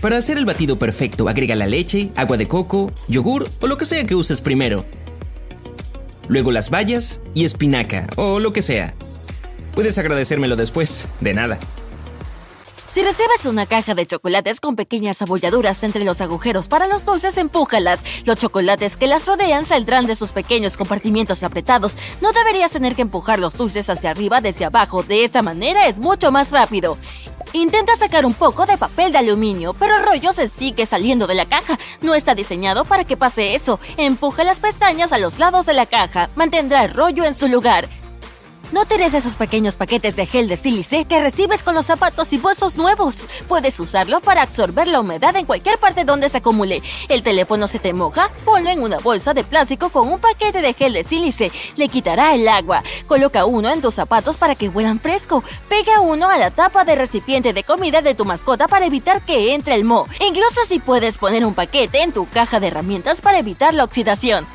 Para 0.00 0.16
hacer 0.16 0.36
el 0.36 0.46
batido 0.46 0.76
perfecto, 0.76 1.28
agrega 1.28 1.54
la 1.54 1.66
leche, 1.66 2.10
agua 2.16 2.36
de 2.36 2.48
coco, 2.48 2.90
yogur 3.06 3.48
o 3.60 3.68
lo 3.68 3.78
que 3.78 3.84
sea 3.84 4.04
que 4.04 4.16
uses 4.16 4.40
primero. 4.40 4.84
Luego 6.26 6.50
las 6.50 6.70
bayas 6.70 7.20
y 7.34 7.44
espinaca 7.44 8.08
o 8.16 8.40
lo 8.40 8.52
que 8.52 8.62
sea. 8.62 8.94
Puedes 9.74 9.98
agradecérmelo 9.98 10.56
después, 10.56 11.06
de 11.20 11.34
nada. 11.34 11.60
Si 12.90 13.02
recibes 13.02 13.46
una 13.46 13.66
caja 13.66 13.94
de 13.94 14.04
chocolates 14.04 14.58
con 14.58 14.74
pequeñas 14.74 15.22
abolladuras 15.22 15.84
entre 15.84 16.02
los 16.02 16.20
agujeros 16.20 16.66
para 16.66 16.88
los 16.88 17.04
dulces, 17.04 17.38
empújalas. 17.38 18.02
Los 18.24 18.38
chocolates 18.38 18.96
que 18.96 19.06
las 19.06 19.26
rodean 19.26 19.64
saldrán 19.64 20.06
de 20.06 20.16
sus 20.16 20.32
pequeños 20.32 20.76
compartimientos 20.76 21.44
apretados. 21.44 21.96
No 22.20 22.32
deberías 22.32 22.72
tener 22.72 22.96
que 22.96 23.02
empujar 23.02 23.38
los 23.38 23.54
dulces 23.56 23.88
hacia 23.90 24.10
arriba 24.10 24.40
desde 24.40 24.64
abajo. 24.64 25.04
De 25.04 25.22
esa 25.22 25.40
manera 25.40 25.86
es 25.86 26.00
mucho 26.00 26.32
más 26.32 26.50
rápido. 26.50 26.98
Intenta 27.52 27.94
sacar 27.94 28.26
un 28.26 28.34
poco 28.34 28.66
de 28.66 28.76
papel 28.76 29.12
de 29.12 29.18
aluminio, 29.18 29.72
pero 29.72 29.96
el 29.96 30.04
rollo 30.04 30.32
se 30.32 30.48
sigue 30.48 30.84
saliendo 30.84 31.28
de 31.28 31.36
la 31.36 31.46
caja. 31.46 31.78
No 32.00 32.16
está 32.16 32.34
diseñado 32.34 32.84
para 32.84 33.04
que 33.04 33.16
pase 33.16 33.54
eso. 33.54 33.78
Empuja 33.98 34.42
las 34.42 34.58
pestañas 34.58 35.12
a 35.12 35.18
los 35.18 35.38
lados 35.38 35.64
de 35.66 35.74
la 35.74 35.86
caja. 35.86 36.28
Mantendrá 36.34 36.82
el 36.84 36.92
rollo 36.92 37.24
en 37.24 37.34
su 37.34 37.46
lugar. 37.46 37.88
No 38.72 38.84
tires 38.84 39.14
esos 39.14 39.34
pequeños 39.34 39.76
paquetes 39.76 40.14
de 40.14 40.26
gel 40.26 40.46
de 40.46 40.56
sílice 40.56 41.04
que 41.04 41.20
recibes 41.20 41.64
con 41.64 41.74
los 41.74 41.86
zapatos 41.86 42.32
y 42.32 42.38
bolsos 42.38 42.76
nuevos. 42.76 43.26
Puedes 43.48 43.80
usarlo 43.80 44.20
para 44.20 44.42
absorber 44.42 44.86
la 44.86 45.00
humedad 45.00 45.34
en 45.34 45.44
cualquier 45.44 45.76
parte 45.78 46.04
donde 46.04 46.28
se 46.28 46.38
acumule. 46.38 46.80
El 47.08 47.24
teléfono 47.24 47.66
se 47.66 47.80
te 47.80 47.92
moja, 47.92 48.30
ponlo 48.44 48.70
en 48.70 48.80
una 48.80 48.98
bolsa 48.98 49.34
de 49.34 49.42
plástico 49.42 49.88
con 49.88 50.06
un 50.06 50.20
paquete 50.20 50.62
de 50.62 50.72
gel 50.72 50.92
de 50.92 51.02
sílice. 51.02 51.50
Le 51.74 51.88
quitará 51.88 52.32
el 52.32 52.46
agua. 52.46 52.84
Coloca 53.08 53.44
uno 53.44 53.70
en 53.70 53.80
tus 53.80 53.94
zapatos 53.94 54.36
para 54.36 54.54
que 54.54 54.68
huelan 54.68 55.00
fresco. 55.00 55.42
Pega 55.68 56.00
uno 56.00 56.28
a 56.28 56.38
la 56.38 56.52
tapa 56.52 56.84
de 56.84 56.94
recipiente 56.94 57.52
de 57.52 57.64
comida 57.64 58.02
de 58.02 58.14
tu 58.14 58.24
mascota 58.24 58.68
para 58.68 58.86
evitar 58.86 59.20
que 59.22 59.52
entre 59.52 59.74
el 59.74 59.82
moho. 59.82 60.06
Incluso 60.24 60.60
si 60.68 60.78
puedes 60.78 61.18
poner 61.18 61.44
un 61.44 61.54
paquete 61.54 62.02
en 62.02 62.12
tu 62.12 62.28
caja 62.28 62.60
de 62.60 62.68
herramientas 62.68 63.20
para 63.20 63.40
evitar 63.40 63.74
la 63.74 63.82
oxidación. 63.82 64.46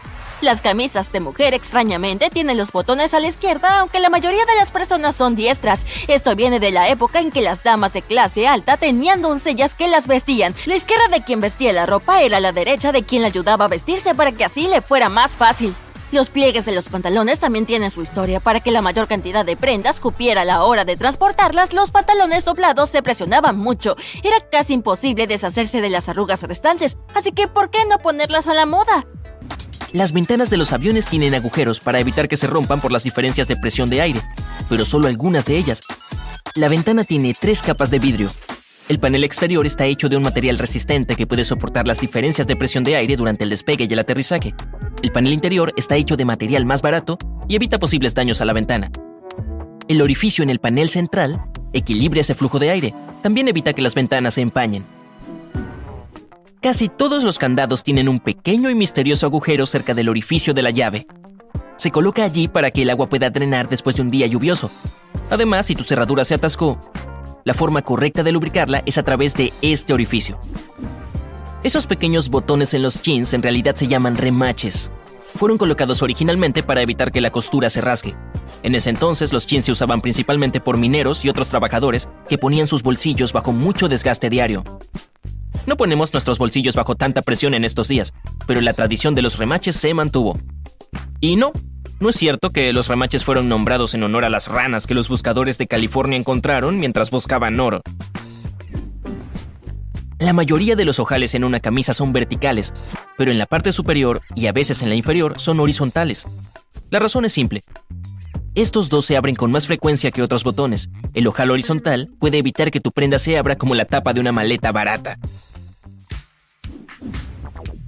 Las 0.41 0.61
camisas 0.61 1.13
de 1.13 1.21
mujer 1.21 1.53
extrañamente 1.53 2.29
tienen 2.29 2.57
los 2.57 2.73
botones 2.73 3.13
a 3.13 3.21
la 3.21 3.27
izquierda, 3.27 3.79
aunque 3.79 4.01
la 4.01 4.09
mayoría 4.09 4.45
de 4.45 4.55
las 4.59 4.69
personas 4.69 5.15
son 5.15 5.35
diestras. 5.35 5.85
Esto 6.09 6.35
viene 6.35 6.59
de 6.59 6.71
la 6.71 6.89
época 6.89 7.21
en 7.21 7.31
que 7.31 7.41
las 7.41 7.63
damas 7.63 7.93
de 7.93 8.01
clase 8.01 8.45
alta 8.45 8.75
tenían 8.75 9.21
doncellas 9.21 9.75
que 9.75 9.87
las 9.87 10.07
vestían. 10.07 10.53
La 10.65 10.75
izquierda 10.75 11.07
de 11.07 11.23
quien 11.23 11.39
vestía 11.39 11.71
la 11.71 11.85
ropa 11.85 12.21
era 12.21 12.41
la 12.41 12.51
derecha 12.51 12.91
de 12.91 13.03
quien 13.03 13.21
la 13.21 13.29
ayudaba 13.29 13.65
a 13.65 13.69
vestirse 13.69 14.13
para 14.13 14.33
que 14.33 14.43
así 14.43 14.67
le 14.67 14.81
fuera 14.81 15.07
más 15.07 15.37
fácil. 15.37 15.73
Los 16.11 16.29
pliegues 16.29 16.65
de 16.65 16.73
los 16.73 16.89
pantalones 16.89 17.39
también 17.39 17.65
tienen 17.65 17.89
su 17.89 18.01
historia. 18.01 18.39
Para 18.39 18.59
que 18.59 18.71
la 18.71 18.81
mayor 18.81 19.07
cantidad 19.07 19.45
de 19.45 19.57
prendas 19.57 19.99
cupiera 19.99 20.41
a 20.41 20.45
la 20.45 20.63
hora 20.63 20.85
de 20.85 20.97
transportarlas, 20.97 21.73
los 21.73 21.91
pantalones 21.91 22.45
doblados 22.45 22.89
se 22.89 23.01
presionaban 23.01 23.57
mucho. 23.57 23.95
Era 24.21 24.37
casi 24.51 24.73
imposible 24.73 25.27
deshacerse 25.27 25.81
de 25.81 25.89
las 25.89 26.07
arrugas 26.09 26.43
restantes, 26.43 26.97
así 27.13 27.31
que 27.31 27.47
¿por 27.47 27.71
qué 27.71 27.79
no 27.85 27.97
ponerlas 27.97 28.47
a 28.47 28.53
la 28.53 28.65
moda? 28.65 29.05
Las 29.95 30.11
ventanas 30.11 30.49
de 30.49 30.57
los 30.57 30.73
aviones 30.73 31.07
tienen 31.07 31.35
agujeros 31.35 31.79
para 31.79 32.01
evitar 32.01 32.27
que 32.27 32.35
se 32.35 32.47
rompan 32.47 32.81
por 32.81 32.91
las 32.91 33.05
diferencias 33.05 33.47
de 33.47 33.55
presión 33.55 33.89
de 33.89 34.01
aire, 34.01 34.21
pero 34.67 34.83
solo 34.83 35.07
algunas 35.07 35.45
de 35.45 35.55
ellas. 35.55 35.83
La 36.53 36.67
ventana 36.67 37.05
tiene 37.05 37.33
tres 37.33 37.61
capas 37.61 37.91
de 37.91 37.99
vidrio. 37.99 38.29
El 38.89 38.99
panel 38.99 39.23
exterior 39.23 39.65
está 39.65 39.85
hecho 39.85 40.09
de 40.09 40.17
un 40.17 40.23
material 40.23 40.57
resistente 40.57 41.15
que 41.15 41.25
puede 41.25 41.45
soportar 41.45 41.87
las 41.87 42.01
diferencias 42.01 42.45
de 42.45 42.57
presión 42.57 42.83
de 42.83 42.97
aire 42.97 43.15
durante 43.15 43.45
el 43.45 43.49
despegue 43.49 43.87
y 43.89 43.93
el 43.93 43.99
aterrizaje. 43.99 44.53
El 45.01 45.13
panel 45.13 45.31
interior 45.31 45.71
está 45.77 45.95
hecho 45.95 46.17
de 46.17 46.25
material 46.25 46.65
más 46.65 46.81
barato 46.81 47.17
y 47.47 47.55
evita 47.55 47.79
posibles 47.79 48.13
daños 48.13 48.41
a 48.41 48.45
la 48.45 48.51
ventana. 48.51 48.91
El 49.87 50.01
orificio 50.01 50.43
en 50.43 50.49
el 50.49 50.59
panel 50.59 50.89
central 50.89 51.41
equilibra 51.71 52.19
ese 52.19 52.35
flujo 52.35 52.59
de 52.59 52.69
aire. 52.69 52.93
También 53.23 53.47
evita 53.47 53.71
que 53.71 53.81
las 53.81 53.95
ventanas 53.95 54.33
se 54.33 54.41
empañen. 54.41 54.83
Casi 56.65 56.89
todos 56.89 57.23
los 57.23 57.37
candados 57.37 57.83
tienen 57.83 58.09
un 58.09 58.19
pequeño 58.19 58.71
y 58.71 58.73
misterioso 58.73 59.27
agujero 59.27 59.67
cerca 59.67 59.93
del 59.93 60.09
orificio 60.09 60.51
de 60.51 60.63
la 60.63 60.71
llave. 60.71 61.05
Se 61.77 61.91
coloca 61.91 62.23
allí 62.23 62.47
para 62.47 62.71
que 62.71 62.81
el 62.81 62.89
agua 62.89 63.07
pueda 63.07 63.29
drenar 63.29 63.69
después 63.69 63.95
de 63.95 64.01
un 64.01 64.09
día 64.09 64.25
lluvioso. 64.25 64.71
Además, 65.29 65.67
si 65.67 65.75
tu 65.75 65.83
cerradura 65.83 66.25
se 66.25 66.33
atascó, 66.33 66.79
la 67.43 67.53
forma 67.53 67.83
correcta 67.83 68.23
de 68.23 68.31
lubricarla 68.31 68.81
es 68.87 68.97
a 68.97 69.03
través 69.03 69.35
de 69.35 69.53
este 69.61 69.93
orificio. 69.93 70.39
Esos 71.61 71.85
pequeños 71.85 72.29
botones 72.29 72.73
en 72.73 72.81
los 72.81 72.99
jeans 72.99 73.35
en 73.35 73.43
realidad 73.43 73.75
se 73.75 73.85
llaman 73.85 74.17
remaches. 74.17 74.91
Fueron 75.35 75.59
colocados 75.59 76.01
originalmente 76.01 76.63
para 76.63 76.81
evitar 76.81 77.11
que 77.11 77.21
la 77.21 77.31
costura 77.31 77.69
se 77.69 77.81
rasgue. 77.81 78.15
En 78.63 78.73
ese 78.73 78.89
entonces 78.89 79.33
los 79.33 79.45
jeans 79.45 79.65
se 79.65 79.71
usaban 79.71 80.01
principalmente 80.01 80.59
por 80.61 80.77
mineros 80.77 81.25
y 81.25 81.29
otros 81.29 81.47
trabajadores 81.47 82.09
que 82.27 82.39
ponían 82.39 82.65
sus 82.65 82.81
bolsillos 82.81 83.33
bajo 83.33 83.51
mucho 83.51 83.87
desgaste 83.87 84.31
diario. 84.31 84.63
No 85.65 85.77
ponemos 85.77 86.13
nuestros 86.13 86.37
bolsillos 86.37 86.75
bajo 86.75 86.95
tanta 86.95 87.21
presión 87.21 87.53
en 87.53 87.65
estos 87.65 87.87
días, 87.87 88.13
pero 88.45 88.61
la 88.61 88.73
tradición 88.73 89.15
de 89.15 89.23
los 89.23 89.37
remaches 89.37 89.75
se 89.75 89.93
mantuvo. 89.93 90.37
Y 91.19 91.37
no, 91.37 91.53
no 91.99 92.09
es 92.09 92.15
cierto 92.15 92.51
que 92.51 92.71
los 92.71 92.87
remaches 92.87 93.23
fueron 93.23 93.49
nombrados 93.49 93.95
en 93.95 94.03
honor 94.03 94.25
a 94.25 94.29
las 94.29 94.47
ranas 94.47 94.85
que 94.85 94.93
los 94.93 95.09
buscadores 95.09 95.57
de 95.57 95.67
California 95.67 96.17
encontraron 96.17 96.79
mientras 96.79 97.09
buscaban 97.09 97.59
oro. 97.59 97.81
La 100.19 100.33
mayoría 100.33 100.75
de 100.75 100.85
los 100.85 100.99
ojales 100.99 101.35
en 101.35 101.43
una 101.43 101.59
camisa 101.59 101.93
son 101.93 102.13
verticales, 102.13 102.73
pero 103.17 103.31
en 103.31 103.37
la 103.37 103.45
parte 103.45 103.73
superior 103.73 104.21
y 104.35 104.47
a 104.47 104.51
veces 104.51 104.81
en 104.81 104.89
la 104.89 104.95
inferior 104.95 105.39
son 105.39 105.59
horizontales. 105.59 106.25
La 106.89 106.99
razón 106.99 107.25
es 107.25 107.33
simple. 107.33 107.63
Estos 108.55 108.89
dos 108.89 109.05
se 109.05 109.17
abren 109.17 109.35
con 109.35 109.51
más 109.51 109.67
frecuencia 109.67 110.11
que 110.11 110.21
otros 110.21 110.43
botones. 110.43 110.89
El 111.13 111.27
ojal 111.27 111.51
horizontal 111.51 112.07
puede 112.19 112.37
evitar 112.37 112.71
que 112.71 112.79
tu 112.79 112.91
prenda 112.91 113.19
se 113.19 113.37
abra 113.37 113.57
como 113.57 113.75
la 113.75 113.85
tapa 113.85 114.13
de 114.13 114.21
una 114.21 114.31
maleta 114.31 114.71
barata. 114.71 115.17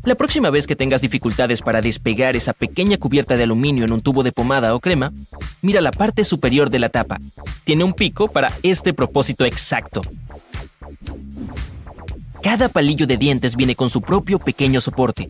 La 0.07 0.15
próxima 0.15 0.49
vez 0.49 0.67
que 0.67 0.77
tengas 0.77 1.01
dificultades 1.01 1.61
para 1.61 1.81
despegar 1.81 2.37
esa 2.37 2.53
pequeña 2.53 2.95
cubierta 2.97 3.35
de 3.35 3.43
aluminio 3.43 3.83
en 3.83 3.91
un 3.91 3.99
tubo 3.99 4.23
de 4.23 4.31
pomada 4.31 4.73
o 4.73 4.79
crema, 4.79 5.11
mira 5.61 5.81
la 5.81 5.91
parte 5.91 6.23
superior 6.23 6.69
de 6.69 6.79
la 6.79 6.87
tapa. 6.87 7.17
Tiene 7.65 7.83
un 7.83 7.91
pico 7.91 8.29
para 8.29 8.53
este 8.63 8.93
propósito 8.93 9.43
exacto. 9.43 10.01
Cada 12.41 12.69
palillo 12.69 13.05
de 13.05 13.17
dientes 13.17 13.57
viene 13.57 13.75
con 13.75 13.89
su 13.89 13.99
propio 13.99 14.39
pequeño 14.39 14.79
soporte. 14.79 15.29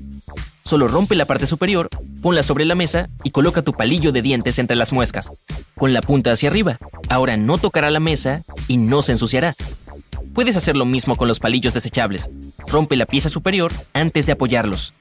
Solo 0.63 0.87
rompe 0.87 1.15
la 1.15 1.25
parte 1.25 1.47
superior, 1.47 1.89
ponla 2.21 2.43
sobre 2.43 2.63
la 2.63 2.75
mesa 2.75 3.09
y 3.23 3.31
coloca 3.31 3.63
tu 3.63 3.73
palillo 3.73 4.11
de 4.11 4.21
dientes 4.21 4.59
entre 4.59 4.77
las 4.77 4.93
muescas, 4.93 5.31
con 5.73 5.91
la 5.91 6.03
punta 6.03 6.33
hacia 6.33 6.49
arriba. 6.49 6.77
Ahora 7.09 7.35
no 7.35 7.57
tocará 7.57 7.89
la 7.89 7.99
mesa 7.99 8.43
y 8.67 8.77
no 8.77 9.01
se 9.01 9.13
ensuciará. 9.13 9.55
Puedes 10.37 10.55
hacer 10.55 10.75
lo 10.75 10.85
mismo 10.85 11.15
con 11.15 11.27
los 11.27 11.39
palillos 11.39 11.73
desechables. 11.73 12.29
Rompe 12.67 12.95
la 12.95 13.07
pieza 13.07 13.27
superior 13.27 13.73
antes 13.93 14.27
de 14.27 14.33
apoyarlos. 14.33 14.93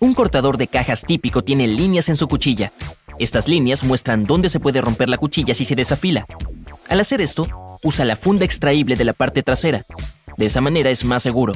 Un 0.00 0.12
cortador 0.12 0.58
de 0.58 0.66
cajas 0.66 1.00
típico 1.00 1.42
tiene 1.42 1.66
líneas 1.66 2.10
en 2.10 2.16
su 2.16 2.28
cuchilla. 2.28 2.72
Estas 3.18 3.48
líneas 3.48 3.84
muestran 3.84 4.24
dónde 4.24 4.50
se 4.50 4.60
puede 4.60 4.82
romper 4.82 5.08
la 5.08 5.16
cuchilla 5.16 5.54
si 5.54 5.64
se 5.64 5.74
desafila. 5.74 6.26
Al 6.90 7.00
hacer 7.00 7.22
esto, 7.22 7.48
usa 7.82 8.04
la 8.04 8.16
funda 8.16 8.44
extraíble 8.44 8.96
de 8.96 9.04
la 9.06 9.14
parte 9.14 9.42
trasera. 9.42 9.82
De 10.36 10.44
esa 10.44 10.60
manera 10.60 10.90
es 10.90 11.02
más 11.02 11.22
seguro. 11.22 11.54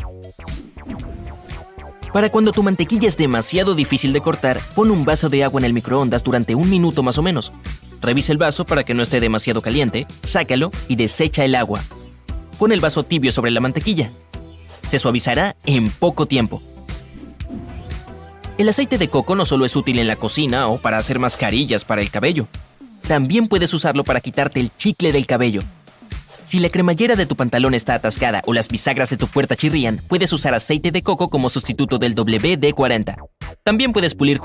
Para 2.10 2.30
cuando 2.30 2.52
tu 2.52 2.62
mantequilla 2.62 3.06
es 3.06 3.18
demasiado 3.18 3.74
difícil 3.74 4.14
de 4.14 4.22
cortar, 4.22 4.62
pon 4.74 4.90
un 4.90 5.04
vaso 5.04 5.28
de 5.28 5.44
agua 5.44 5.60
en 5.60 5.66
el 5.66 5.74
microondas 5.74 6.24
durante 6.24 6.54
un 6.54 6.70
minuto 6.70 7.02
más 7.02 7.18
o 7.18 7.22
menos. 7.22 7.52
Revisa 8.00 8.32
el 8.32 8.38
vaso 8.38 8.64
para 8.64 8.84
que 8.84 8.94
no 8.94 9.02
esté 9.02 9.20
demasiado 9.20 9.62
caliente, 9.62 10.06
sácalo 10.22 10.70
y 10.88 10.96
desecha 10.96 11.44
el 11.44 11.54
agua. 11.54 11.82
Pon 12.58 12.72
el 12.72 12.80
vaso 12.80 13.02
tibio 13.04 13.32
sobre 13.32 13.50
la 13.50 13.60
mantequilla. 13.60 14.10
Se 14.88 14.98
suavizará 14.98 15.56
en 15.64 15.90
poco 15.90 16.26
tiempo. 16.26 16.62
El 18.58 18.68
aceite 18.68 18.96
de 18.96 19.08
coco 19.08 19.34
no 19.34 19.44
solo 19.44 19.66
es 19.66 19.76
útil 19.76 19.98
en 19.98 20.06
la 20.06 20.16
cocina 20.16 20.68
o 20.68 20.78
para 20.78 20.98
hacer 20.98 21.18
mascarillas 21.18 21.84
para 21.84 22.00
el 22.00 22.10
cabello. 22.10 22.46
También 23.06 23.48
puedes 23.48 23.74
usarlo 23.74 24.02
para 24.02 24.20
quitarte 24.20 24.60
el 24.60 24.74
chicle 24.76 25.12
del 25.12 25.26
cabello. 25.26 25.62
Si 26.46 26.60
la 26.60 26.70
cremallera 26.70 27.16
de 27.16 27.26
tu 27.26 27.34
pantalón 27.34 27.74
está 27.74 27.94
atascada 27.94 28.40
o 28.46 28.52
las 28.52 28.68
bisagras 28.68 29.10
de 29.10 29.16
tu 29.16 29.26
puerta 29.26 29.56
chirrían, 29.56 30.00
puedes 30.06 30.32
usar 30.32 30.54
aceite 30.54 30.92
de 30.92 31.02
coco 31.02 31.28
como 31.28 31.50
sustituto 31.50 31.98
del 31.98 32.14
WD-40. 32.14 33.16
También 33.64 33.92
puedes 33.92 34.14
pulir 34.14 34.38